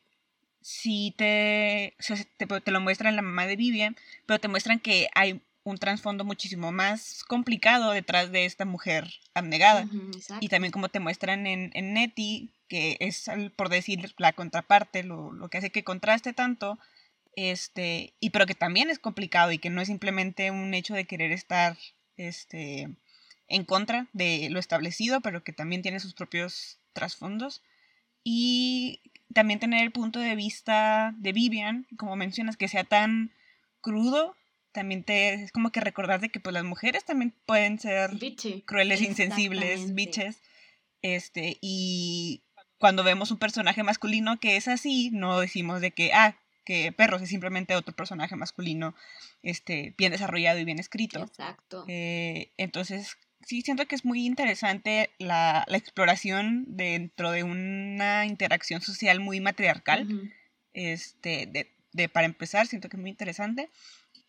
[0.60, 1.96] sí te,
[2.38, 6.72] te, lo muestran la mamá de Vivian, pero te muestran que hay un trasfondo muchísimo
[6.72, 9.88] más complicado detrás de esta mujer abnegada.
[10.40, 15.32] y también como te muestran en, en Nettie, que es, por decir, la contraparte, lo,
[15.32, 16.80] lo, que hace que contraste tanto,
[17.36, 21.06] este, y pero que también es complicado y que no es simplemente un hecho de
[21.06, 21.78] querer estar,
[22.18, 22.90] este,
[23.48, 27.62] en contra de lo establecido, pero que también tiene sus propios trasfondos.
[28.24, 29.02] Y
[29.34, 33.32] también tener el punto de vista de Vivian, como mencionas, que sea tan
[33.82, 34.36] crudo,
[34.72, 38.12] también te es como que recordar de que pues las mujeres también pueden ser
[38.66, 40.42] crueles, insensibles, biches.
[41.02, 42.44] Este, y
[42.78, 47.22] cuando vemos un personaje masculino que es así, no decimos de que, ah, que Perros
[47.22, 48.96] es simplemente otro personaje masculino,
[49.44, 51.24] este, bien desarrollado y bien escrito.
[51.24, 51.86] Exacto.
[51.88, 59.20] Eh, entonces, sí, siento que es muy interesante la, exploración dentro de una interacción social
[59.20, 60.32] muy matriarcal.
[60.74, 63.70] Este, de, de, para empezar, siento que es muy interesante.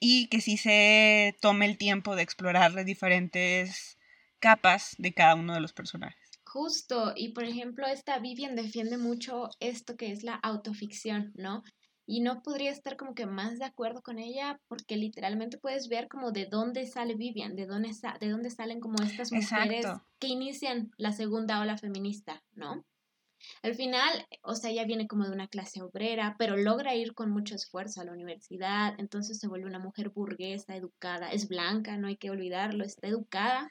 [0.01, 3.99] Y que sí se tome el tiempo de explorar las diferentes
[4.41, 6.19] capas de cada uno de los personajes.
[6.45, 11.63] Justo, y por ejemplo, esta Vivian defiende mucho esto que es la autoficción, ¿no?
[12.05, 16.09] Y no podría estar como que más de acuerdo con ella porque literalmente puedes ver
[16.09, 19.87] como de dónde sale Vivian, de dónde, de dónde salen como estas mujeres
[20.19, 22.85] que inician la segunda ola feminista, ¿no?
[23.63, 27.31] Al final, o sea, ella viene como de una clase obrera, pero logra ir con
[27.31, 32.07] mucho esfuerzo a la universidad, entonces se vuelve una mujer burguesa, educada, es blanca, no
[32.07, 33.69] hay que olvidarlo, está educada,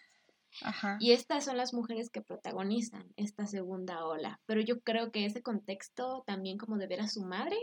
[0.99, 4.41] y estas son las mujeres que protagonizan esta segunda ola.
[4.45, 7.55] Pero yo creo que ese contexto también como de ver a su madre,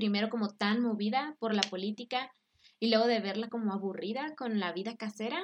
[0.00, 2.32] primero como tan movida por la política
[2.78, 5.42] y luego de verla como aburrida con la vida casera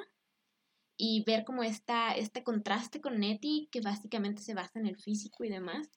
[0.96, 5.44] y ver como esta, este contraste con Nettie que básicamente se basa en el físico
[5.44, 5.90] y demás.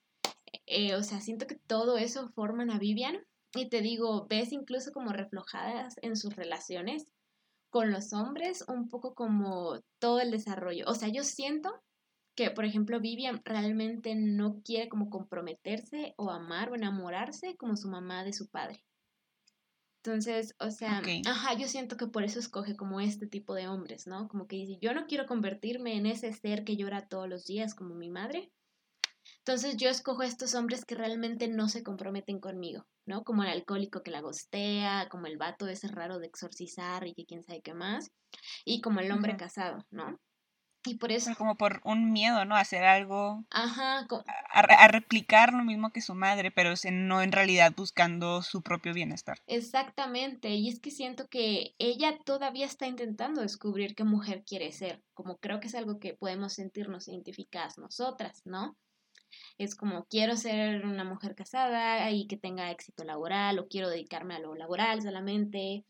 [0.66, 4.92] Eh, o sea, siento que todo eso forman a Vivian y te digo, ves incluso
[4.92, 7.06] como reflejadas en sus relaciones
[7.70, 10.84] con los hombres un poco como todo el desarrollo.
[10.88, 11.82] O sea, yo siento
[12.40, 17.90] que, por ejemplo, Vivian realmente no quiere como comprometerse o amar o enamorarse como su
[17.90, 18.86] mamá de su padre.
[19.98, 24.08] Entonces, o sea, ajá, yo siento que por eso escoge como este tipo de hombres,
[24.08, 24.30] ¿no?
[24.30, 27.76] Como que dice, yo no quiero convertirme en ese ser que llora todos los días
[27.76, 28.54] como mi madre,
[29.40, 33.26] entonces yo escojo a estos hombres que realmente no se comprometen conmigo, ¿no?
[33.26, 37.26] Como el alcohólico que la gostea, como el vato ese raro de exorcizar y que
[37.26, 38.14] quién sabe qué más,
[38.64, 40.18] y como el hombre casado, ¿no?
[40.90, 41.36] Y por eso...
[41.38, 42.56] Como por un miedo, ¿no?
[42.56, 43.46] A hacer algo...
[43.52, 44.08] Ajá.
[44.52, 49.38] A, replicar lo mismo que su madre, pero no en realidad buscando su propio bienestar.
[49.46, 50.50] Exactamente.
[50.50, 55.04] Y es que siento que ella todavía está intentando descubrir qué mujer quiere ser.
[55.14, 58.76] Como creo que es algo que podemos sentirnos identificadas nosotras, ¿no?
[59.60, 64.34] Es como quiero ser una mujer casada y que tenga éxito laboral o quiero dedicarme
[64.34, 65.86] a lo laboral solamente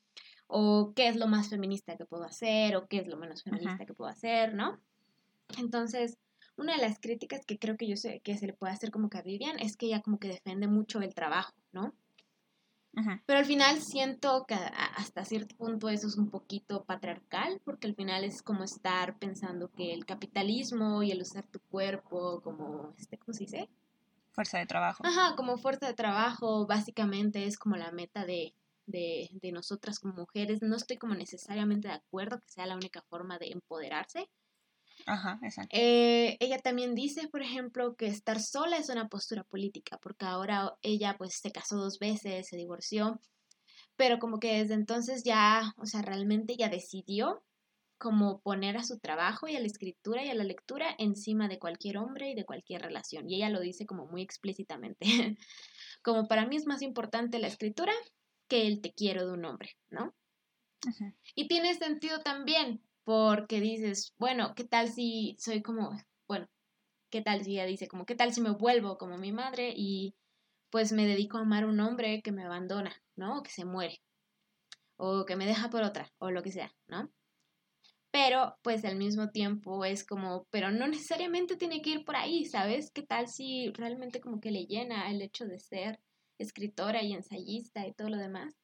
[0.48, 3.86] o qué es lo más feminista que puedo hacer o qué es lo menos feminista
[3.86, 4.80] que puedo hacer, ¿no?
[5.58, 6.18] Entonces,
[6.58, 9.10] una de las críticas que creo que yo sé que se le puede hacer como
[9.10, 11.94] que a Vivian es que ella como que defiende mucho el trabajo, ¿no?
[13.26, 17.96] Pero al final siento que hasta cierto punto eso es un poquito patriarcal, porque al
[17.96, 23.18] final es como estar pensando que el capitalismo y el usar tu cuerpo como, este,
[23.18, 23.70] ¿cómo se dice?
[24.32, 25.04] Fuerza de trabajo.
[25.06, 28.54] Ajá, como fuerza de trabajo, básicamente es como la meta de,
[28.86, 30.62] de, de nosotras como mujeres.
[30.62, 34.30] No estoy como necesariamente de acuerdo que sea la única forma de empoderarse,
[35.06, 35.70] Ajá, exacto.
[35.72, 40.74] Eh, ella también dice, por ejemplo, que estar sola es una postura política, porque ahora
[40.82, 43.20] ella pues se casó dos veces, se divorció,
[43.96, 47.44] pero como que desde entonces ya, o sea, realmente ya decidió
[48.00, 51.60] como poner a su trabajo y a la escritura y a la lectura encima de
[51.60, 53.30] cualquier hombre y de cualquier relación.
[53.30, 55.06] Y ella lo dice como muy explícitamente.
[56.02, 57.94] como para mí es más importante la escritura
[58.48, 60.16] que el te quiero de un hombre, ¿no?
[61.36, 65.92] Y tiene sentido también, porque dices, bueno, ¿qué tal si soy como,
[66.28, 66.48] bueno,
[67.10, 70.16] qué tal si ella dice como, qué tal si me vuelvo como mi madre y
[70.70, 73.40] pues me dedico a amar a un hombre que me abandona, ¿no?
[73.40, 74.02] O que se muere,
[74.98, 77.10] o que me deja por otra, o lo que sea, ¿no?
[78.12, 82.46] Pero pues al mismo tiempo es como, pero no necesariamente tiene que ir por ahí,
[82.46, 82.92] ¿sabes?
[82.92, 86.00] ¿Qué tal si realmente como que le llena el hecho de ser
[86.40, 88.56] escritora y ensayista y todo lo demás?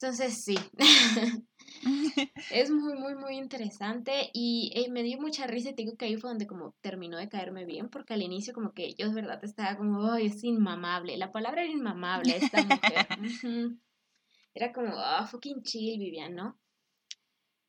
[0.00, 0.56] Entonces sí,
[2.52, 6.04] es muy, muy, muy interesante y eh, me dio mucha risa y te digo que
[6.04, 9.14] ahí fue donde como terminó de caerme bien, porque al inicio como que yo de
[9.14, 13.08] verdad estaba como, ay, es inmamable, la palabra era inmamable esta mujer.
[14.54, 16.58] Era como, ah, fucking chill, Vivian, ¿no?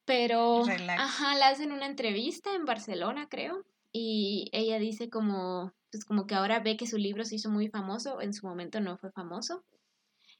[0.06, 0.66] Pero,
[0.98, 6.34] ajá, la hacen una entrevista en Barcelona, creo, y ella dice como, pues como que
[6.34, 9.64] ahora ve que su libro se hizo muy famoso, en su momento no fue famoso,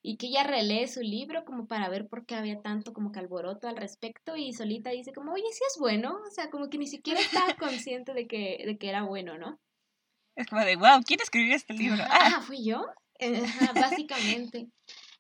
[0.02, 3.20] y que ella relee su libro como para ver por qué había tanto como que
[3.20, 6.78] alboroto al respecto y solita dice como, oye, sí es bueno, o sea, como que
[6.78, 9.60] ni siquiera estaba consciente de que, de que era bueno, ¿no?
[10.36, 12.02] Es como de, wow, ¿quién escribió este libro?
[12.10, 12.86] Ah, fui yo,
[13.76, 14.70] básicamente.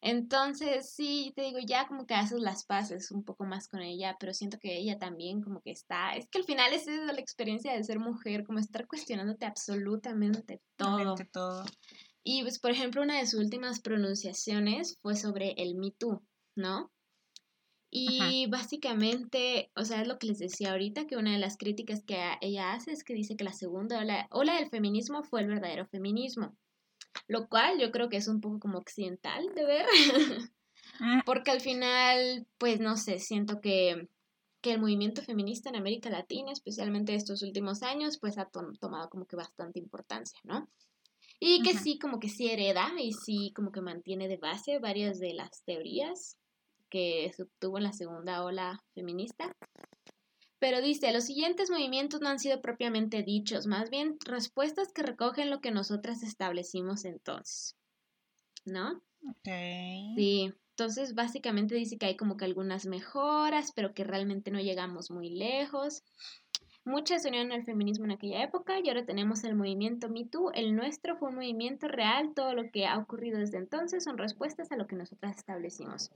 [0.01, 4.15] Entonces, sí, te digo, ya como que haces las paces un poco más con ella,
[4.17, 7.73] pero siento que ella también como que está, es que al final es la experiencia
[7.73, 11.15] de ser mujer, como estar cuestionándote absolutamente todo.
[11.33, 11.65] todo.
[12.23, 16.21] Y pues, por ejemplo, una de sus últimas pronunciaciones fue sobre el Me Too,
[16.55, 16.91] ¿no?
[17.91, 22.03] Y básicamente, o sea, es lo que les decía ahorita, que una de las críticas
[22.03, 25.47] que ella hace es que dice que la segunda ola, ola del feminismo fue el
[25.47, 26.55] verdadero feminismo,
[27.27, 29.85] lo cual yo creo que es un poco como occidental de ver,
[30.99, 31.21] mm.
[31.25, 34.07] porque al final, pues no sé, siento que,
[34.61, 39.25] que, el movimiento feminista en América Latina, especialmente estos últimos años, pues ha tomado como
[39.25, 40.69] que bastante importancia, ¿no?
[41.39, 45.19] Y que sí, como que sí hereda y sí, como que mantiene de base varias
[45.19, 46.37] de las teorías
[46.89, 49.51] que se obtuvo en la segunda ola feminista.
[50.59, 55.49] Pero dice, los siguientes movimientos no han sido propiamente dichos, más bien respuestas que recogen
[55.49, 57.77] lo que nosotras establecimos entonces.
[58.65, 59.01] ¿No?
[59.25, 59.49] Ok.
[60.15, 65.11] Sí, entonces básicamente dice que hay como que algunas mejoras, pero que realmente no llegamos
[65.11, 66.03] muy lejos.
[66.89, 70.51] Muchas se unieron al feminismo en aquella época y ahora tenemos el movimiento Me Too.
[70.55, 72.33] El nuestro fue un movimiento real.
[72.33, 76.11] Todo lo que ha ocurrido desde entonces son respuestas a lo que nosotras establecimos.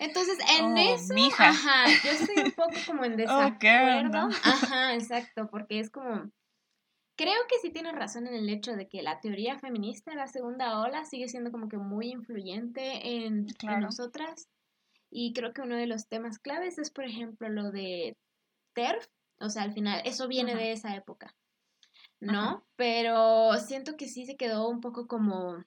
[0.00, 4.18] Entonces, en oh, eso, ajá, yo estoy un poco como en oh, desacuerdo.
[4.42, 6.28] ajá, exacto, porque es como
[7.16, 10.26] creo que sí tiene razón en el hecho de que la teoría feminista de la
[10.26, 14.48] segunda ola sigue siendo como que muy influyente en, en nosotras.
[15.10, 18.16] Y creo que uno de los temas claves es, por ejemplo, lo de
[18.74, 19.06] TERF,
[19.40, 21.34] o sea, al final, eso viene de esa época,
[22.20, 22.66] ¿no?
[22.76, 25.64] Pero siento que sí se quedó un poco como,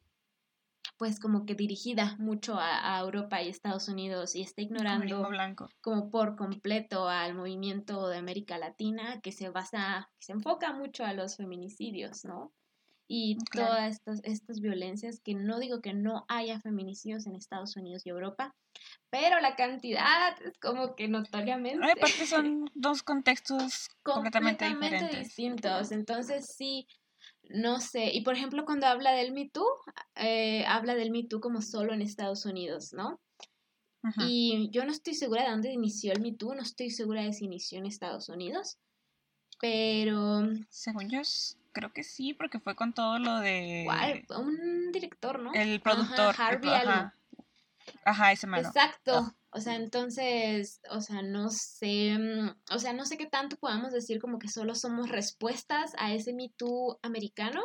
[0.98, 5.28] pues como que dirigida mucho a, Europa y Estados Unidos y está ignorando
[5.82, 11.06] como por completo al movimiento de América Latina que se basa, que se enfoca mucho
[11.06, 12.54] a los feminicidios, ¿no?
[13.08, 18.06] Y todas estas, estas violencias, que no digo que no haya feminicidios en Estados Unidos
[18.06, 18.54] y Europa,
[19.10, 21.84] pero la cantidad es como que notoriamente...
[21.90, 26.86] aparte son dos contextos completamente, completamente distintos, entonces sí,
[27.50, 29.66] no sé, y por ejemplo cuando habla del Me Too,
[30.16, 33.22] eh, habla del Me Too como solo en Estados Unidos, ¿no?
[34.26, 37.34] Y yo no estoy segura de dónde inició el Me Too, no estoy segura de
[37.34, 38.78] si inició en Estados Unidos,
[39.60, 40.48] pero...
[40.70, 41.20] Según yo,
[41.78, 43.88] creo que sí, porque fue con todo lo de...
[44.36, 45.54] Un director, ¿no?
[45.54, 46.36] El productor.
[46.38, 47.14] Harvey ajá.
[48.04, 48.68] ajá, ese malo.
[48.68, 49.36] Exacto.
[49.58, 53.92] O sea, entonces, o sea, no sé, mm, o sea, no sé qué tanto podamos
[53.92, 57.64] decir como que solo somos respuestas a ese Me Too americano,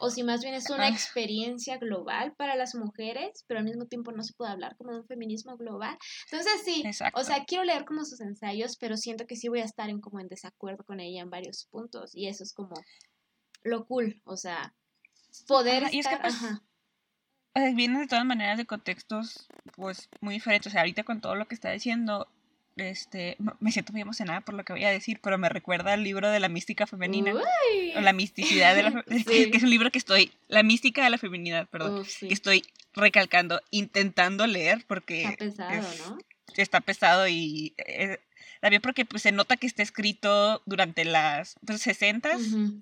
[0.00, 4.10] o si más bien es una experiencia global para las mujeres, pero al mismo tiempo
[4.10, 5.98] no se puede hablar como de un feminismo global.
[6.32, 9.64] Entonces, sí, o sea, quiero leer como sus ensayos, pero siento que sí voy a
[9.64, 12.74] estar en como en desacuerdo con ella en varios puntos, y eso es como
[13.68, 14.74] lo cool, o sea,
[15.46, 16.34] poder y es que, pues,
[17.54, 20.70] eh, vienen de todas maneras de contextos pues muy diferentes.
[20.70, 22.28] O sea, ahorita con todo lo que está diciendo,
[22.76, 26.04] este, me siento muy emocionada por lo que voy a decir, pero me recuerda al
[26.04, 27.34] libro de la mística femenina,
[27.96, 31.18] o la misticidad de la que, es un libro que estoy, la mística de la
[31.18, 36.18] feminidad, perdón, que estoy recalcando, intentando leer porque está pesado, ¿no?
[36.56, 38.18] Está pesado y eh,
[38.60, 42.30] también porque pues, se nota que está escrito durante las pues, 60,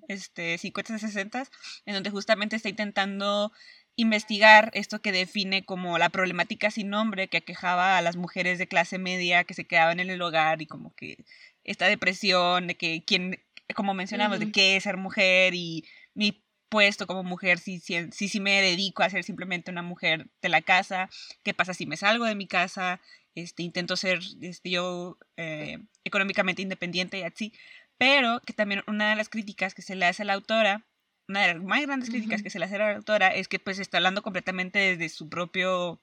[0.07, 1.43] este, 50, 60,
[1.85, 3.51] en donde justamente está intentando
[3.97, 8.67] investigar esto que define como la problemática sin nombre que aquejaba a las mujeres de
[8.67, 11.17] clase media que se quedaban en el hogar y como que
[11.63, 13.39] esta depresión de que quien,
[13.75, 18.27] como mencionamos, de qué es ser mujer y mi puesto como mujer si, si, si,
[18.27, 21.09] si, me dedico a ser simplemente una mujer de la casa,
[21.43, 23.01] qué pasa si me salgo de mi casa,
[23.37, 27.53] este, intento ser este, yo eh, económicamente independiente y así,
[27.97, 30.87] pero que también una de las críticas que se le hace a la autora,
[31.27, 33.59] una de las más grandes críticas que se le hace a la autora es que
[33.59, 36.01] pues está hablando completamente desde su propio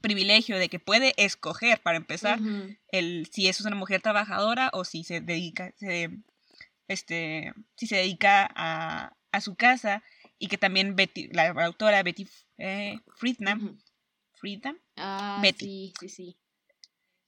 [0.00, 2.40] privilegio de que puede escoger para empezar
[2.88, 5.72] el si es una mujer trabajadora o si se dedica
[6.88, 10.02] este si se dedica a, a su casa
[10.38, 12.26] y que también Betty la autora Betty
[12.58, 13.78] eh, Friedman
[14.34, 15.66] Friedman ah, Betty.
[15.66, 16.41] sí sí sí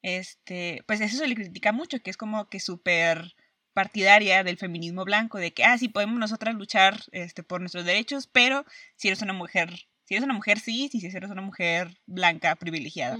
[0.04, 3.34] este, pues eso se le critica mucho, que es como que súper
[3.72, 8.28] partidaria del feminismo blanco, de que, ah, sí, podemos nosotras luchar este, por nuestros derechos,
[8.30, 12.54] pero si eres una mujer, si eres una mujer sí, si eres una mujer blanca
[12.56, 13.18] privilegiada.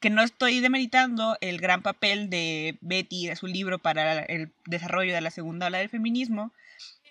[0.00, 5.14] Que no estoy demeritando el gran papel de Betty de su libro para el desarrollo
[5.14, 6.52] de la segunda ola del feminismo,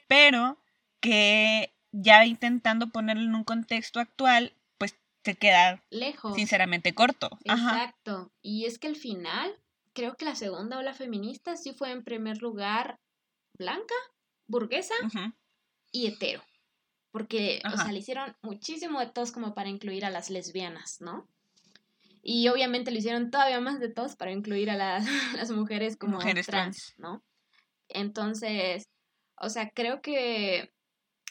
[0.08, 0.60] pero
[1.00, 4.54] que ya intentando ponerlo en un contexto actual,
[5.24, 6.36] se queda lejos.
[6.36, 7.30] Sinceramente corto.
[7.44, 8.32] Exacto.
[8.42, 9.54] Y es que al final,
[9.94, 13.00] creo que la segunda ola feminista sí fue en primer lugar
[13.58, 13.96] blanca,
[14.48, 14.96] burguesa
[15.92, 16.44] y hetero.
[17.12, 21.28] porque, o sea, le hicieron muchísimo de todos como para incluir a las lesbianas, ¿no?
[22.22, 25.06] Y obviamente lo hicieron todavía más de todos para incluir a las,
[25.36, 27.24] las mujeres como mujeres trans, ¿no?
[27.88, 28.88] Entonces,
[29.38, 30.72] o sea, creo que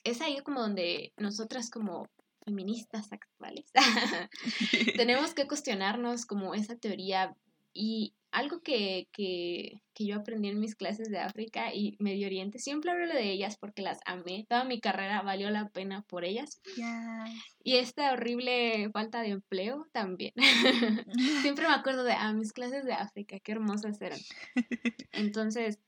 [0.05, 2.09] es ahí como donde nosotras como
[2.49, 3.71] feministas actuales
[4.97, 7.37] tenemos que cuestionarnos como esa teoría
[7.75, 12.59] y algo que, que, que, yo aprendí en mis clases de África y Medio Oriente,
[12.59, 16.61] siempre hablo de ellas porque las amé, toda mi carrera valió la pena por ellas.
[17.63, 20.33] Y esta horrible falta de empleo también.
[21.43, 24.21] siempre me acuerdo de ah, mis clases de África, qué hermosas eran.
[25.13, 25.79] Entonces,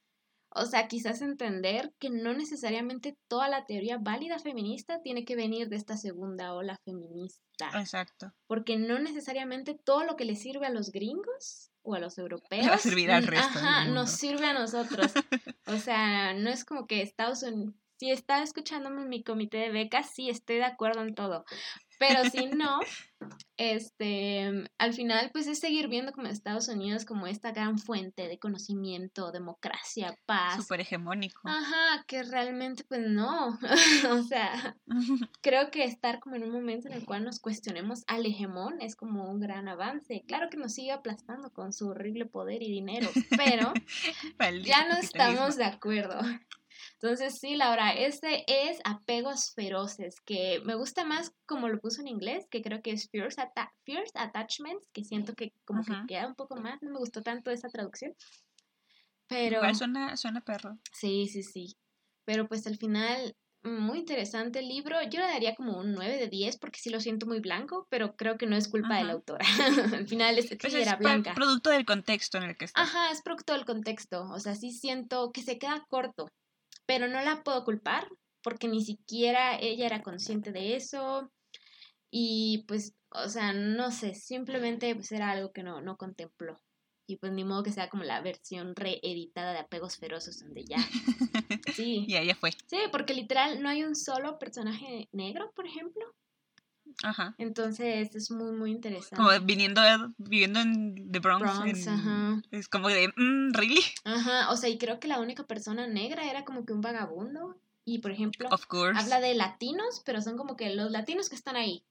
[0.52, 5.68] o sea, quizás entender que no necesariamente toda la teoría válida feminista tiene que venir
[5.68, 7.70] de esta segunda ola feminista.
[7.74, 8.32] Exacto.
[8.46, 12.66] Porque no necesariamente todo lo que le sirve a los gringos o a los europeos.
[12.66, 13.58] Va a servir al resto.
[13.58, 15.12] Ajá, nos sirve a nosotros.
[15.66, 17.74] o sea, no es como que Estados Unidos.
[18.00, 21.44] Si está escuchándome en mi comité de becas, sí estoy de acuerdo en todo.
[21.98, 22.80] Pero si no,
[23.58, 28.38] este, al final, pues es seguir viendo como Estados Unidos como esta gran fuente de
[28.38, 30.62] conocimiento, democracia, paz.
[30.62, 31.42] Súper hegemónico.
[31.44, 33.58] Ajá, que realmente, pues no.
[34.10, 34.78] o sea,
[35.42, 38.96] creo que estar como en un momento en el cual nos cuestionemos al hegemón es
[38.96, 40.24] como un gran avance.
[40.26, 43.74] Claro que nos sigue aplastando con su horrible poder y dinero, pero
[44.64, 46.18] ya no estamos de acuerdo.
[47.02, 52.08] Entonces, sí, Laura, este es Apegos Feroces, que me gusta más como lo puso en
[52.08, 53.40] inglés, que creo que es Fierce,
[54.14, 57.70] Attachments, que siento que como que queda un poco más, no me gustó tanto esa
[57.70, 58.12] traducción.
[59.28, 59.56] Pero...
[59.56, 60.78] Igual suena, suena perro.
[60.92, 61.74] Sí, sí, sí.
[62.26, 65.00] Pero pues al final, muy interesante el libro.
[65.04, 68.14] Yo le daría como un 9 de 10 porque sí lo siento muy blanco, pero
[68.14, 69.46] creo que no es culpa de la autora.
[69.94, 71.32] al final es pues es blanca.
[71.32, 72.82] producto del contexto en el que está.
[72.82, 74.24] Ajá, es producto del contexto.
[74.24, 76.30] O sea, sí siento que se queda corto
[76.90, 78.08] pero no la puedo culpar
[78.42, 81.30] porque ni siquiera ella era consciente de eso
[82.10, 86.60] y pues, o sea, no sé, simplemente pues era algo que no, no contempló.
[87.06, 90.78] Y pues ni modo que sea como la versión reeditada de Apegos Feroces, donde ya...
[91.76, 92.06] Sí.
[92.08, 92.50] y ya fue.
[92.66, 96.04] Sí, porque literal no hay un solo personaje negro, por ejemplo.
[97.02, 97.34] Ajá.
[97.38, 99.16] Entonces es muy, muy interesante.
[99.16, 99.80] Como viniendo,
[100.18, 101.86] viviendo en The Bronx.
[101.86, 102.42] ajá.
[102.50, 103.82] Es como de, mm, ¿really?
[104.04, 107.56] Ajá, o sea, y creo que la única persona negra era como que un vagabundo.
[107.84, 108.48] Y por ejemplo,
[108.94, 111.84] habla de latinos, pero son como que los latinos que están ahí.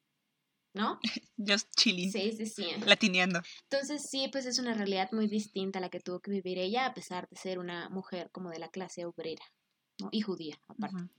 [0.73, 0.99] ¿No?
[1.37, 2.11] Just chilling.
[2.11, 2.67] Sí, sí, sí.
[2.85, 3.41] Latineando.
[3.63, 6.85] Entonces, sí, pues es una realidad muy distinta a la que tuvo que vivir ella,
[6.85, 9.43] a pesar de ser una mujer como de la clase obrera,
[9.99, 10.09] ¿no?
[10.11, 11.09] Y judía, aparte.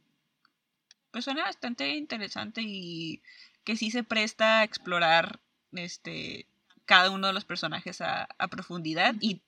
[1.10, 3.20] Pues suena bastante interesante y
[3.64, 5.40] que sí se presta a explorar
[5.72, 6.46] este
[6.84, 9.42] cada uno de los personajes a, profundidad y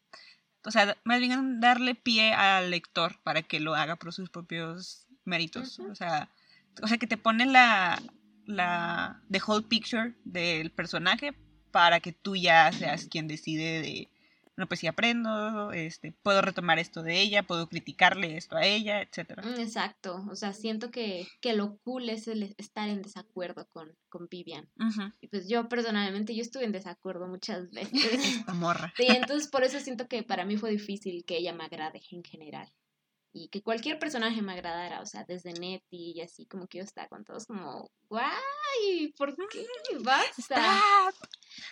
[0.65, 5.09] o sea, más bien darle pie al lector para que lo haga por sus propios
[5.25, 5.81] méritos.
[5.81, 6.29] O sea,
[6.81, 8.01] o sea, que te pone la,
[8.47, 11.35] la the whole picture del personaje
[11.73, 14.09] para que tú ya seas quien decide de
[14.63, 19.03] no, pues sí aprendo, este, puedo retomar esto de ella, puedo criticarle esto a ella,
[19.03, 19.43] etcétera.
[19.43, 23.93] Mm, exacto, o sea, siento que, que lo cool es el estar en desacuerdo con,
[24.09, 24.71] con Vivian.
[25.21, 28.45] Y pues yo personalmente, yo estuve en desacuerdo muchas veces.
[28.47, 28.95] Amorra.
[28.97, 32.23] Sí, entonces por eso siento que para mí fue difícil que ella me agrade en
[32.23, 32.73] general
[33.33, 36.85] y que cualquier personaje me agradara, o sea, desde Nettie y así, como que yo
[36.85, 39.67] estaba con todos como, guay, ¿por qué?
[40.05, 41.11] Basta.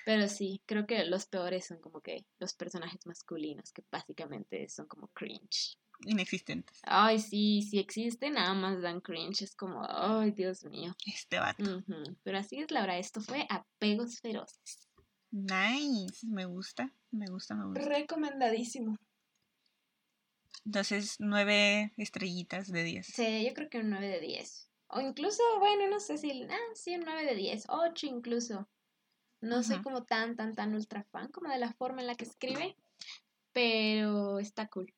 [0.04, 4.86] Pero sí, creo que los peores son como que los personajes masculinos, que básicamente son
[4.86, 5.76] como cringe.
[6.06, 6.80] Inexistentes.
[6.84, 10.94] Ay, sí, sí existen, nada más dan cringe, es como, ay, Dios mío.
[11.06, 11.84] Este vato.
[12.22, 14.88] Pero así es, Laura, esto fue Apegos Feroces.
[15.30, 17.82] Nice, me gusta, me gusta, me gusta.
[17.82, 18.96] Recomendadísimo.
[20.64, 23.06] Entonces, nueve estrellitas de diez.
[23.06, 24.70] Sí, yo creo que un nueve de diez.
[24.88, 28.68] O incluso, bueno, no sé si, ah, sí, un nueve de diez, ocho incluso.
[29.40, 32.24] No soy como tan, tan, tan ultra fan como de la forma en la que
[32.24, 32.76] escribe,
[33.52, 34.92] pero está cool.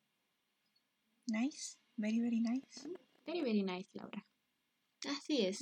[1.27, 2.89] Nice, very, very nice.
[3.25, 4.25] Very, very nice, Laura.
[5.07, 5.61] Así es.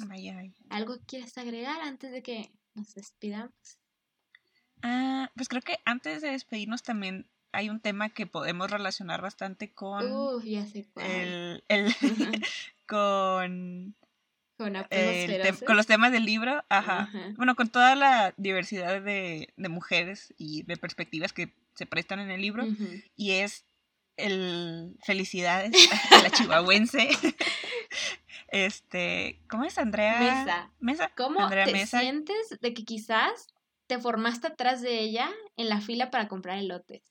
[0.69, 3.77] ¿Algo quieres agregar antes de que nos despidamos?
[4.81, 9.73] Ah, pues creo que antes de despedirnos también hay un tema que podemos relacionar bastante
[9.73, 11.63] con el,
[12.87, 13.95] con
[15.65, 17.09] con los temas del libro, ajá.
[17.35, 22.41] Bueno, con toda la diversidad de, mujeres y de perspectivas que se prestan en el
[22.41, 22.65] libro.
[23.15, 23.65] Y es
[24.17, 25.73] el felicidades
[26.11, 27.09] a la chihuahuense.
[28.49, 30.19] este, ¿cómo es Andrea?
[30.19, 30.71] Mesa.
[30.79, 31.11] Mesa.
[31.15, 33.47] ¿Cómo te sientes de que quizás
[33.87, 37.01] te formaste atrás de ella en la fila para comprar elotes?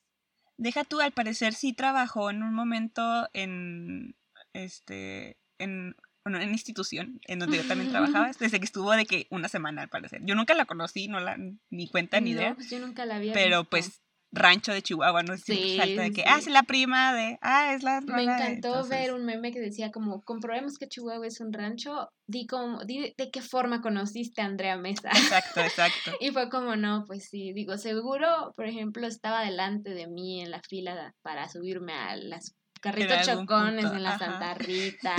[0.61, 4.15] Deja tú, al parecer sí trabajó en un momento en
[4.53, 5.97] este en
[6.27, 9.89] una institución en donde yo también trabajaba, desde que estuvo de que una semana al
[9.89, 10.21] parecer.
[10.23, 11.39] Yo nunca la conocí, no la,
[11.71, 12.55] ni cuenta ni idea.
[12.55, 14.03] Pues yo nunca la había Pero pues
[14.33, 17.75] rancho de Chihuahua, no sé si falta de que, ah, es la prima de, ah,
[17.75, 21.53] es la Me encantó ver un meme que decía como, comprobemos que Chihuahua es un
[21.53, 25.09] rancho, di como, di de qué forma conociste a Andrea Mesa.
[25.11, 26.13] Exacto, exacto.
[26.21, 30.51] y fue como, no, pues sí, digo, seguro, por ejemplo, estaba delante de mí en
[30.51, 35.15] la fila para subirme a las carritos chocones en la Santa Rita.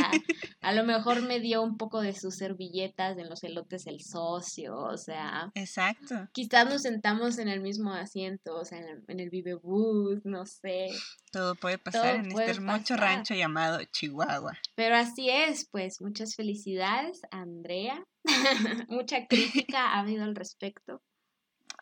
[0.62, 4.78] A lo mejor me dio un poco de sus servilletas en los elotes el socio,
[4.78, 5.52] o sea.
[5.56, 6.28] Exacto.
[6.32, 10.24] Quizás nos sentamos en el mismo asiento, o sea, en el, en el Vive Booth,
[10.24, 10.90] no sé.
[11.32, 14.58] Todo puede pasar en este hermoso rancho llamado Chihuahua.
[14.76, 18.04] Pero así es, pues muchas felicidades, Andrea.
[18.90, 21.02] Mucha crítica ha habido al respecto.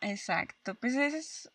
[0.00, 1.50] Exacto, pues es,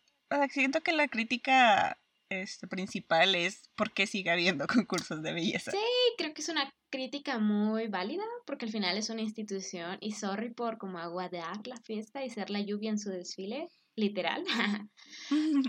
[0.50, 1.98] siento que la crítica
[2.28, 5.70] este, principal es por qué sigue habiendo concursos de belleza.
[5.70, 5.78] Sí,
[6.18, 10.52] creo que es una crítica muy válida porque al final es una institución y sorry
[10.52, 14.44] por como aguadear la fiesta y ser la lluvia en su desfile, literal.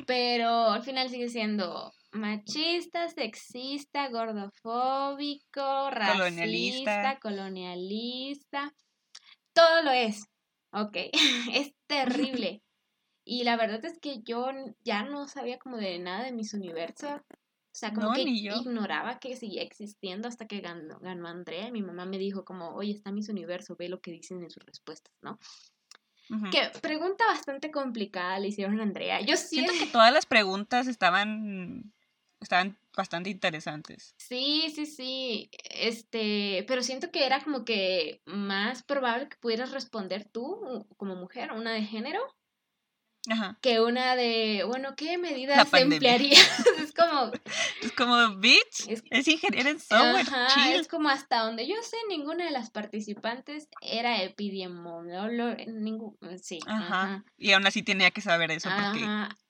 [0.08, 8.74] Pero al final sigue siendo machista, sexista, gordofóbico, racista, colonialista, colonialista.
[9.54, 10.24] Todo lo es.
[10.72, 10.98] Ok,
[11.54, 12.62] es terrible.
[13.30, 14.48] Y la verdad es que yo
[14.86, 17.12] ya no sabía como de nada de mis universos.
[17.12, 21.68] O sea, como que ignoraba que seguía existiendo hasta que ganó, ganó Andrea.
[21.68, 24.50] Y mi mamá me dijo como, oye, está Miss Universo, ve lo que dicen en
[24.50, 25.38] sus respuestas, ¿no?
[26.52, 29.20] Que pregunta bastante complicada le hicieron a Andrea.
[29.20, 31.94] Yo siento que todas las preguntas estaban,
[32.40, 34.16] estaban bastante interesantes.
[34.18, 35.50] Sí, sí, sí.
[35.70, 41.52] Este, pero siento que era como que más probable que pudieras responder tú como mujer,
[41.52, 42.22] una de género,
[43.62, 46.38] que una de, bueno, ¿qué medidas emplearía?
[46.80, 47.32] es como...
[47.82, 50.26] Es como, bitch, es, es ingeniero en software,
[50.74, 56.60] Es como hasta donde yo sé, ninguna de las participantes era epidemiólogo, ningún, sí.
[56.66, 57.24] Ajá.
[57.38, 59.06] Y aún así tenía que saber eso porque...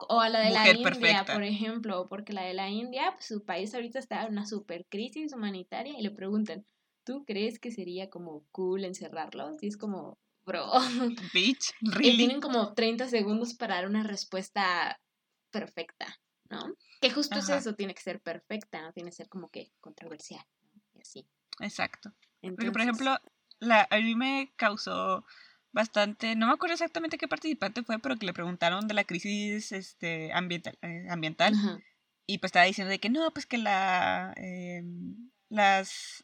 [0.09, 3.45] O a la de la India, por ejemplo, porque la de la India, pues, su
[3.45, 6.65] país ahorita está en una super crisis humanitaria y le preguntan,
[7.03, 9.63] ¿tú crees que sería como cool encerrarlos?
[9.63, 10.71] Y es como, bro.
[11.33, 12.17] Bitch, really?
[12.17, 14.99] tienen como 30 segundos para dar una respuesta
[15.51, 16.19] perfecta,
[16.49, 16.59] ¿no?
[17.01, 20.43] Que justo es eso, tiene que ser perfecta, no tiene que ser como que controversial,
[20.95, 21.27] Y así.
[21.59, 22.11] Exacto.
[22.41, 23.17] Porque, por ejemplo,
[23.59, 25.25] la, a mí me causó
[25.71, 29.71] bastante, no me acuerdo exactamente qué participante fue, pero que le preguntaron de la crisis
[29.71, 31.53] este, ambiental, eh, ambiental
[32.25, 36.23] y pues estaba diciendo de que no, pues que la, em, las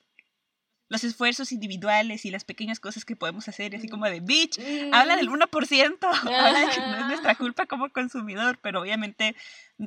[0.94, 4.60] los esfuerzos individuales y las pequeñas cosas que podemos hacer, así como de, bitch,
[4.92, 9.36] habla del 1%, habla de que no es nuestra culpa como consumidor, pero obviamente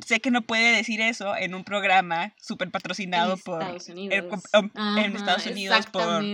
[0.04, 4.42] sé que no puede decir eso en un programa súper patrocinado por Estados Unidos.
[4.74, 6.24] en Estados Unidos por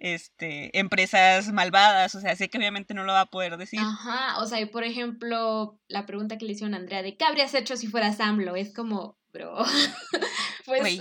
[0.00, 3.78] este, empresas malvadas, o sea, sé que obviamente no lo va a poder decir.
[3.78, 7.54] Ajá, o sea, por ejemplo, la pregunta que le hicieron a Andrea de ¿qué habrías
[7.54, 8.56] hecho si fueras AMLO?
[8.56, 9.56] Es como, bro.
[10.66, 11.00] pues,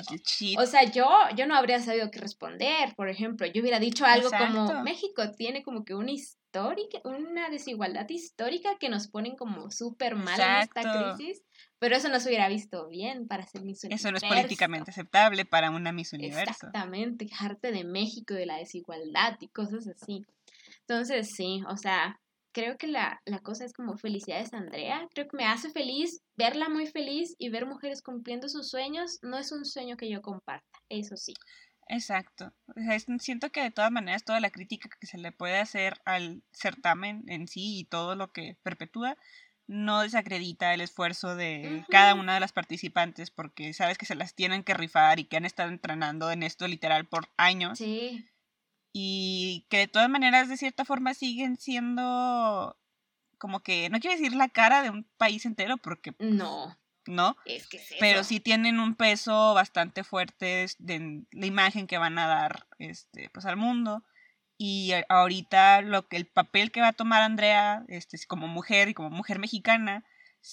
[0.58, 3.48] o sea, yo, yo no habría sabido qué responder, por ejemplo.
[3.48, 8.90] Yo hubiera dicho algo como, México tiene como que una histórica, una desigualdad histórica que
[8.90, 11.44] nos ponen como súper mal en esta crisis.
[11.80, 14.08] Pero eso no se hubiera visto bien para ser Miss Universo.
[14.08, 16.50] Eso no es políticamente aceptable para una Miss Universo.
[16.50, 20.26] Exactamente, quejarte de México, de la desigualdad y cosas así.
[20.82, 22.20] Entonces, sí, o sea,
[22.58, 25.08] creo que la, la cosa es como felicidades Andrea.
[25.14, 29.20] Creo que me hace feliz verla muy feliz y ver mujeres cumpliendo sus sueños.
[29.22, 31.36] No es un sueño que yo comparta, eso sí.
[31.88, 32.52] Exacto.
[33.20, 37.24] siento que de todas maneras toda la crítica que se le puede hacer al certamen
[37.28, 39.18] en sí y todo lo que perpetúa
[39.68, 44.34] no desacredita el esfuerzo de cada una de las participantes porque sabes que se las
[44.34, 47.78] tienen que rifar y que han estado entrenando en esto literal por años.
[47.78, 48.28] Sí
[48.94, 52.78] y que de todas maneras de cierta forma siguen siendo
[53.38, 56.16] como que, no quiero decir la cara de un país entero porque...
[56.20, 56.78] No.
[57.06, 57.38] ¿No?
[57.46, 62.28] Es que Pero sí tienen un peso bastante fuerte de la imagen que van a
[62.28, 64.04] dar este, pues, al mundo.
[64.58, 68.94] Y ahorita lo que el papel que va a tomar Andrea este, como mujer y
[68.94, 70.04] como mujer mexicana,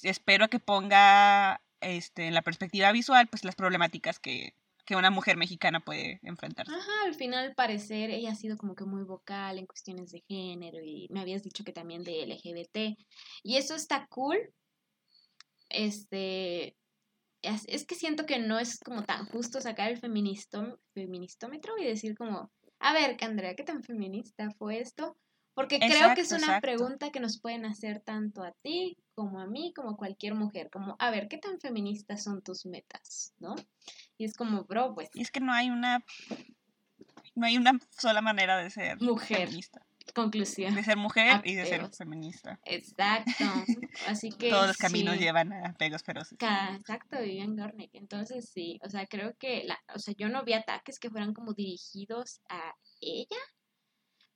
[0.02, 4.54] espero que ponga este, en la perspectiva visual pues las problemáticas que,
[4.84, 6.72] que una mujer mexicana puede enfrentarse.
[6.72, 10.22] Ajá, al final al parecer ella ha sido como que muy vocal en cuestiones de
[10.28, 12.98] género y me habías dicho que también de LGBT.
[13.42, 14.38] Y eso está cool.
[15.70, 16.76] Este,
[17.42, 22.50] es, que siento que no es como tan justo sacar el feministómetro y decir como,
[22.78, 25.16] a ver, Andrea, ¿qué tan feminista fue esto?
[25.54, 29.46] Porque creo que es una pregunta que nos pueden hacer tanto a ti como a
[29.46, 33.34] mí, como cualquier mujer, como, a ver, ¿qué tan feministas son tus metas?
[33.38, 33.54] ¿No?
[34.18, 35.08] Y es como, bro, pues...
[35.14, 36.04] Y es que no hay una...
[37.34, 39.46] no hay una sola manera de ser mujer.
[39.46, 39.86] Feminista.
[40.14, 40.74] Conclusión.
[40.74, 42.60] De ser mujer y de ser feminista.
[42.64, 43.44] Exacto.
[44.06, 44.50] Así que.
[44.50, 46.38] Todos los caminos llevan a pegos feroces.
[46.40, 47.90] Exacto, Vivian Gornick.
[47.94, 48.78] Entonces, sí.
[48.84, 49.64] O sea, creo que.
[49.64, 53.38] La, o sea, yo no vi ataques que fueran como dirigidos a ella.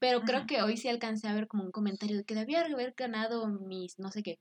[0.01, 2.95] Pero creo que hoy sí alcancé a ver como un comentario de que debía haber
[2.97, 4.39] ganado mis no sé qué.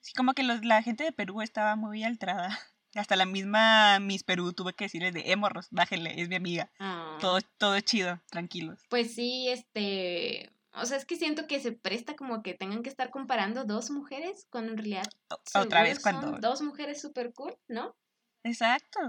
[0.00, 2.48] Sí, como que los, la gente de Perú estaba muy alterada.
[2.94, 6.72] Hasta la misma Miss Perú tuve que decirle de, hemorros, eh, bájenle, es mi amiga.
[6.80, 7.18] Ah.
[7.20, 8.80] Todo, todo chido, tranquilos.
[8.88, 12.90] Pues sí, este, o sea, es que siento que se presta como que tengan que
[12.90, 15.06] estar comparando dos mujeres cuando en realidad
[15.54, 17.96] otra vez cuando son dos mujeres super cool, ¿no?
[18.42, 19.00] Exacto.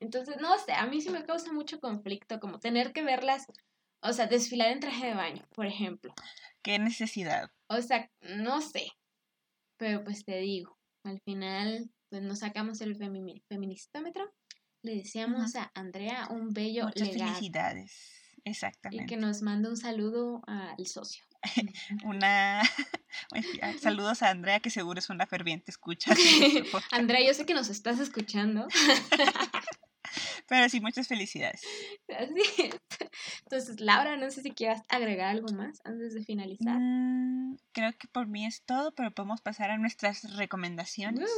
[0.00, 3.46] Entonces, no sé, a mí sí me causa mucho conflicto como tener que verlas,
[4.00, 6.14] o sea, desfilar en traje de baño, por ejemplo.
[6.62, 7.50] ¿Qué necesidad?
[7.68, 8.92] O sea, no sé.
[9.78, 14.32] Pero pues te digo, al final pues nos sacamos el feministómetro.
[14.82, 18.18] Le deseamos a Andrea un bello Muchas felicidades.
[18.44, 19.04] Exactamente.
[19.04, 21.24] Y que nos mande un saludo al socio.
[22.04, 22.62] una
[23.80, 26.12] saludos a Andrea que seguro es una ferviente escucha.
[26.90, 28.66] Andrea, yo sé que nos estás escuchando.
[30.48, 31.62] Pero sí, muchas felicidades.
[32.08, 32.70] Así
[33.44, 36.78] Entonces, Laura, no sé si quieras agregar algo más antes de finalizar.
[36.78, 41.30] Mm, creo que por mí es todo, pero podemos pasar a nuestras recomendaciones.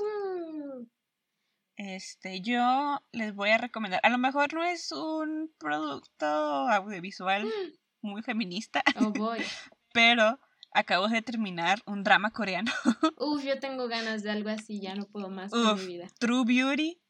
[1.77, 7.43] Este, yo les voy a recomendar, a lo mejor no es un producto audiovisual
[8.03, 9.39] muy feminista, oh boy.
[9.95, 10.39] pero
[10.73, 12.71] acabo de terminar un drama coreano.
[13.17, 16.09] Uf, yo tengo ganas de algo así, ya no puedo más en mi vida.
[16.19, 17.01] True Beauty,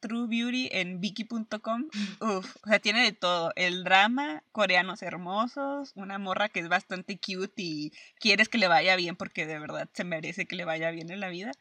[0.00, 1.88] True Beauty en Viki.com.
[2.20, 3.52] Uf, o sea, tiene de todo.
[3.56, 8.96] El drama, coreanos hermosos, una morra que es bastante cute y quieres que le vaya
[8.96, 11.52] bien porque de verdad se merece que le vaya bien en la vida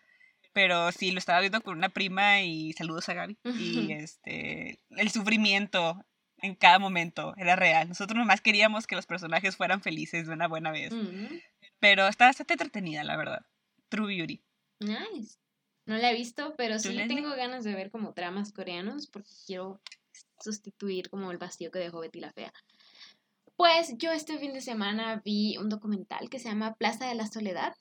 [0.56, 3.38] pero sí, lo estaba viendo con una prima y saludos a Gaby.
[3.44, 6.02] Y este, el sufrimiento
[6.38, 7.90] en cada momento era real.
[7.90, 10.94] Nosotros nomás queríamos que los personajes fueran felices de una buena vez.
[11.82, 13.46] Pero está bastante entretenida, la verdad.
[13.90, 14.42] True Beauty.
[14.80, 15.38] Nice.
[15.86, 19.80] No la he visto, pero sí tengo ganas de ver como dramas coreanos porque quiero
[20.40, 22.54] sustituir como el vacío que dejó Betty la Fea.
[23.56, 27.28] Pues yo este fin de semana vi un documental que se llama Plaza de la
[27.28, 27.76] Soledad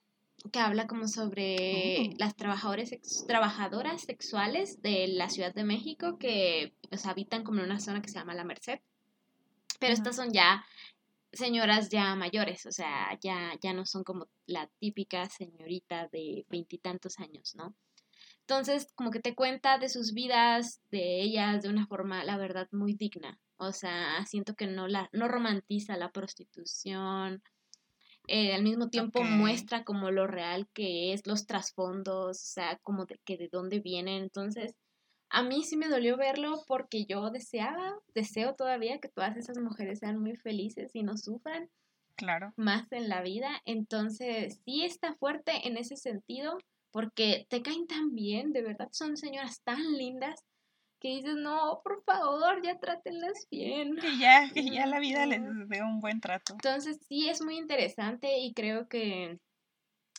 [0.52, 2.14] que habla como sobre oh.
[2.18, 6.74] las trabajadores, trabajadoras sexuales de la Ciudad de México que
[7.05, 8.80] habitan como en una zona que se llama La Merced.
[9.80, 10.64] Pero estas son ya
[11.32, 17.18] señoras ya mayores, o sea, ya, ya no son como la típica señorita de veintitantos
[17.18, 17.74] años, ¿no?
[18.47, 22.68] Entonces, como que te cuenta de sus vidas, de ellas, de una forma, la verdad,
[22.72, 23.38] muy digna.
[23.57, 27.42] O sea, siento que no, la, no romantiza la prostitución,
[28.26, 33.07] eh, al mismo tiempo muestra como lo real que es, los trasfondos, o sea, como
[33.07, 34.22] de que de dónde vienen.
[34.22, 34.74] Entonces,
[35.30, 40.01] a mí sí me dolió verlo porque yo deseaba, deseo todavía que todas esas mujeres
[40.01, 41.70] sean muy felices y no sufran
[42.16, 42.53] claro.
[42.57, 43.62] más en la vida.
[43.64, 46.59] Entonces, sí está fuerte en ese sentido
[46.95, 50.45] porque te caen tan bien, de verdad son señoras tan lindas
[51.01, 53.97] que dices, no, por favor, ya trátenlas bien.
[53.97, 56.53] Que ya, que ya la vida les dé un buen trato.
[56.53, 59.40] Entonces sí es muy interesante y creo que,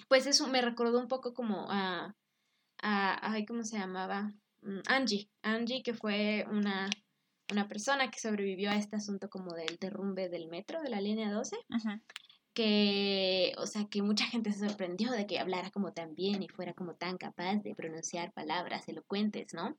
[0.09, 2.13] pues eso me recordó un poco como a,
[2.81, 4.33] a ay, ¿cómo se llamaba?
[4.61, 6.89] Mm, Angie, Angie que fue una,
[7.53, 11.31] una persona que sobrevivió a este asunto como del derrumbe del metro de la línea
[11.31, 11.55] 12.
[12.55, 16.47] Que, o sea, que mucha gente se sorprendió de que hablara como tan bien y
[16.47, 19.77] fuera como tan capaz de pronunciar palabras elocuentes, ¿no?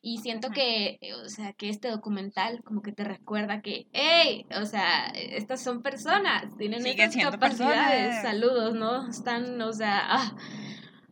[0.00, 4.46] Y siento que, eh, o sea, que este documental como que te recuerda que, hey,
[4.60, 9.10] o sea, estas son personas, tienen estas capacidades, saludos, ¿no?
[9.10, 10.36] Están, o sea, ah,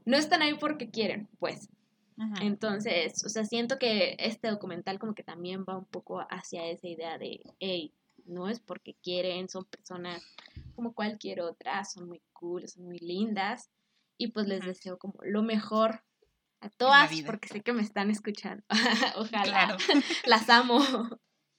[0.04, 1.68] no están ahí porque quieren, pues.
[2.40, 6.86] Entonces, o sea, siento que este documental como que también va un poco hacia esa
[6.86, 7.92] idea de, hey,
[8.26, 10.22] no es porque quieren, son personas
[10.74, 13.70] como cualquier otra, son muy cool, son muy lindas
[14.18, 16.04] y pues les deseo como lo mejor
[16.60, 18.62] a todas, porque sé que me están escuchando.
[19.16, 19.76] Ojalá.
[20.26, 20.80] Las amo.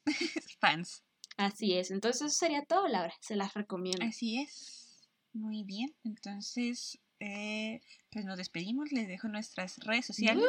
[0.61, 1.03] Fans.
[1.35, 1.91] Así es.
[1.91, 3.13] Entonces, eso sería todo, Laura.
[3.19, 4.05] Se las recomiendo.
[4.05, 5.09] Así es.
[5.33, 5.93] Muy bien.
[6.03, 8.91] Entonces, eh, pues nos despedimos.
[8.91, 10.45] Les dejo nuestras redes sociales.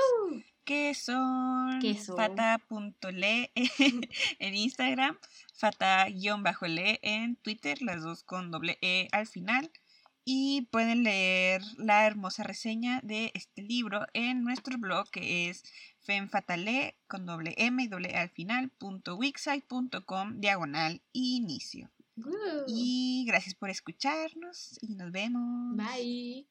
[0.64, 1.80] Que son,
[2.16, 3.50] fata.le
[4.38, 5.18] en Instagram,
[5.52, 9.70] fata-le en Twitter, las dos con doble E al final
[10.24, 15.64] y pueden leer la hermosa reseña de este libro en nuestro blog que es
[16.00, 19.18] femfatale con doble m y doble al final punto
[20.36, 21.90] diagonal inicio.
[22.66, 25.76] Y gracias por escucharnos y nos vemos.
[25.76, 26.46] Bye.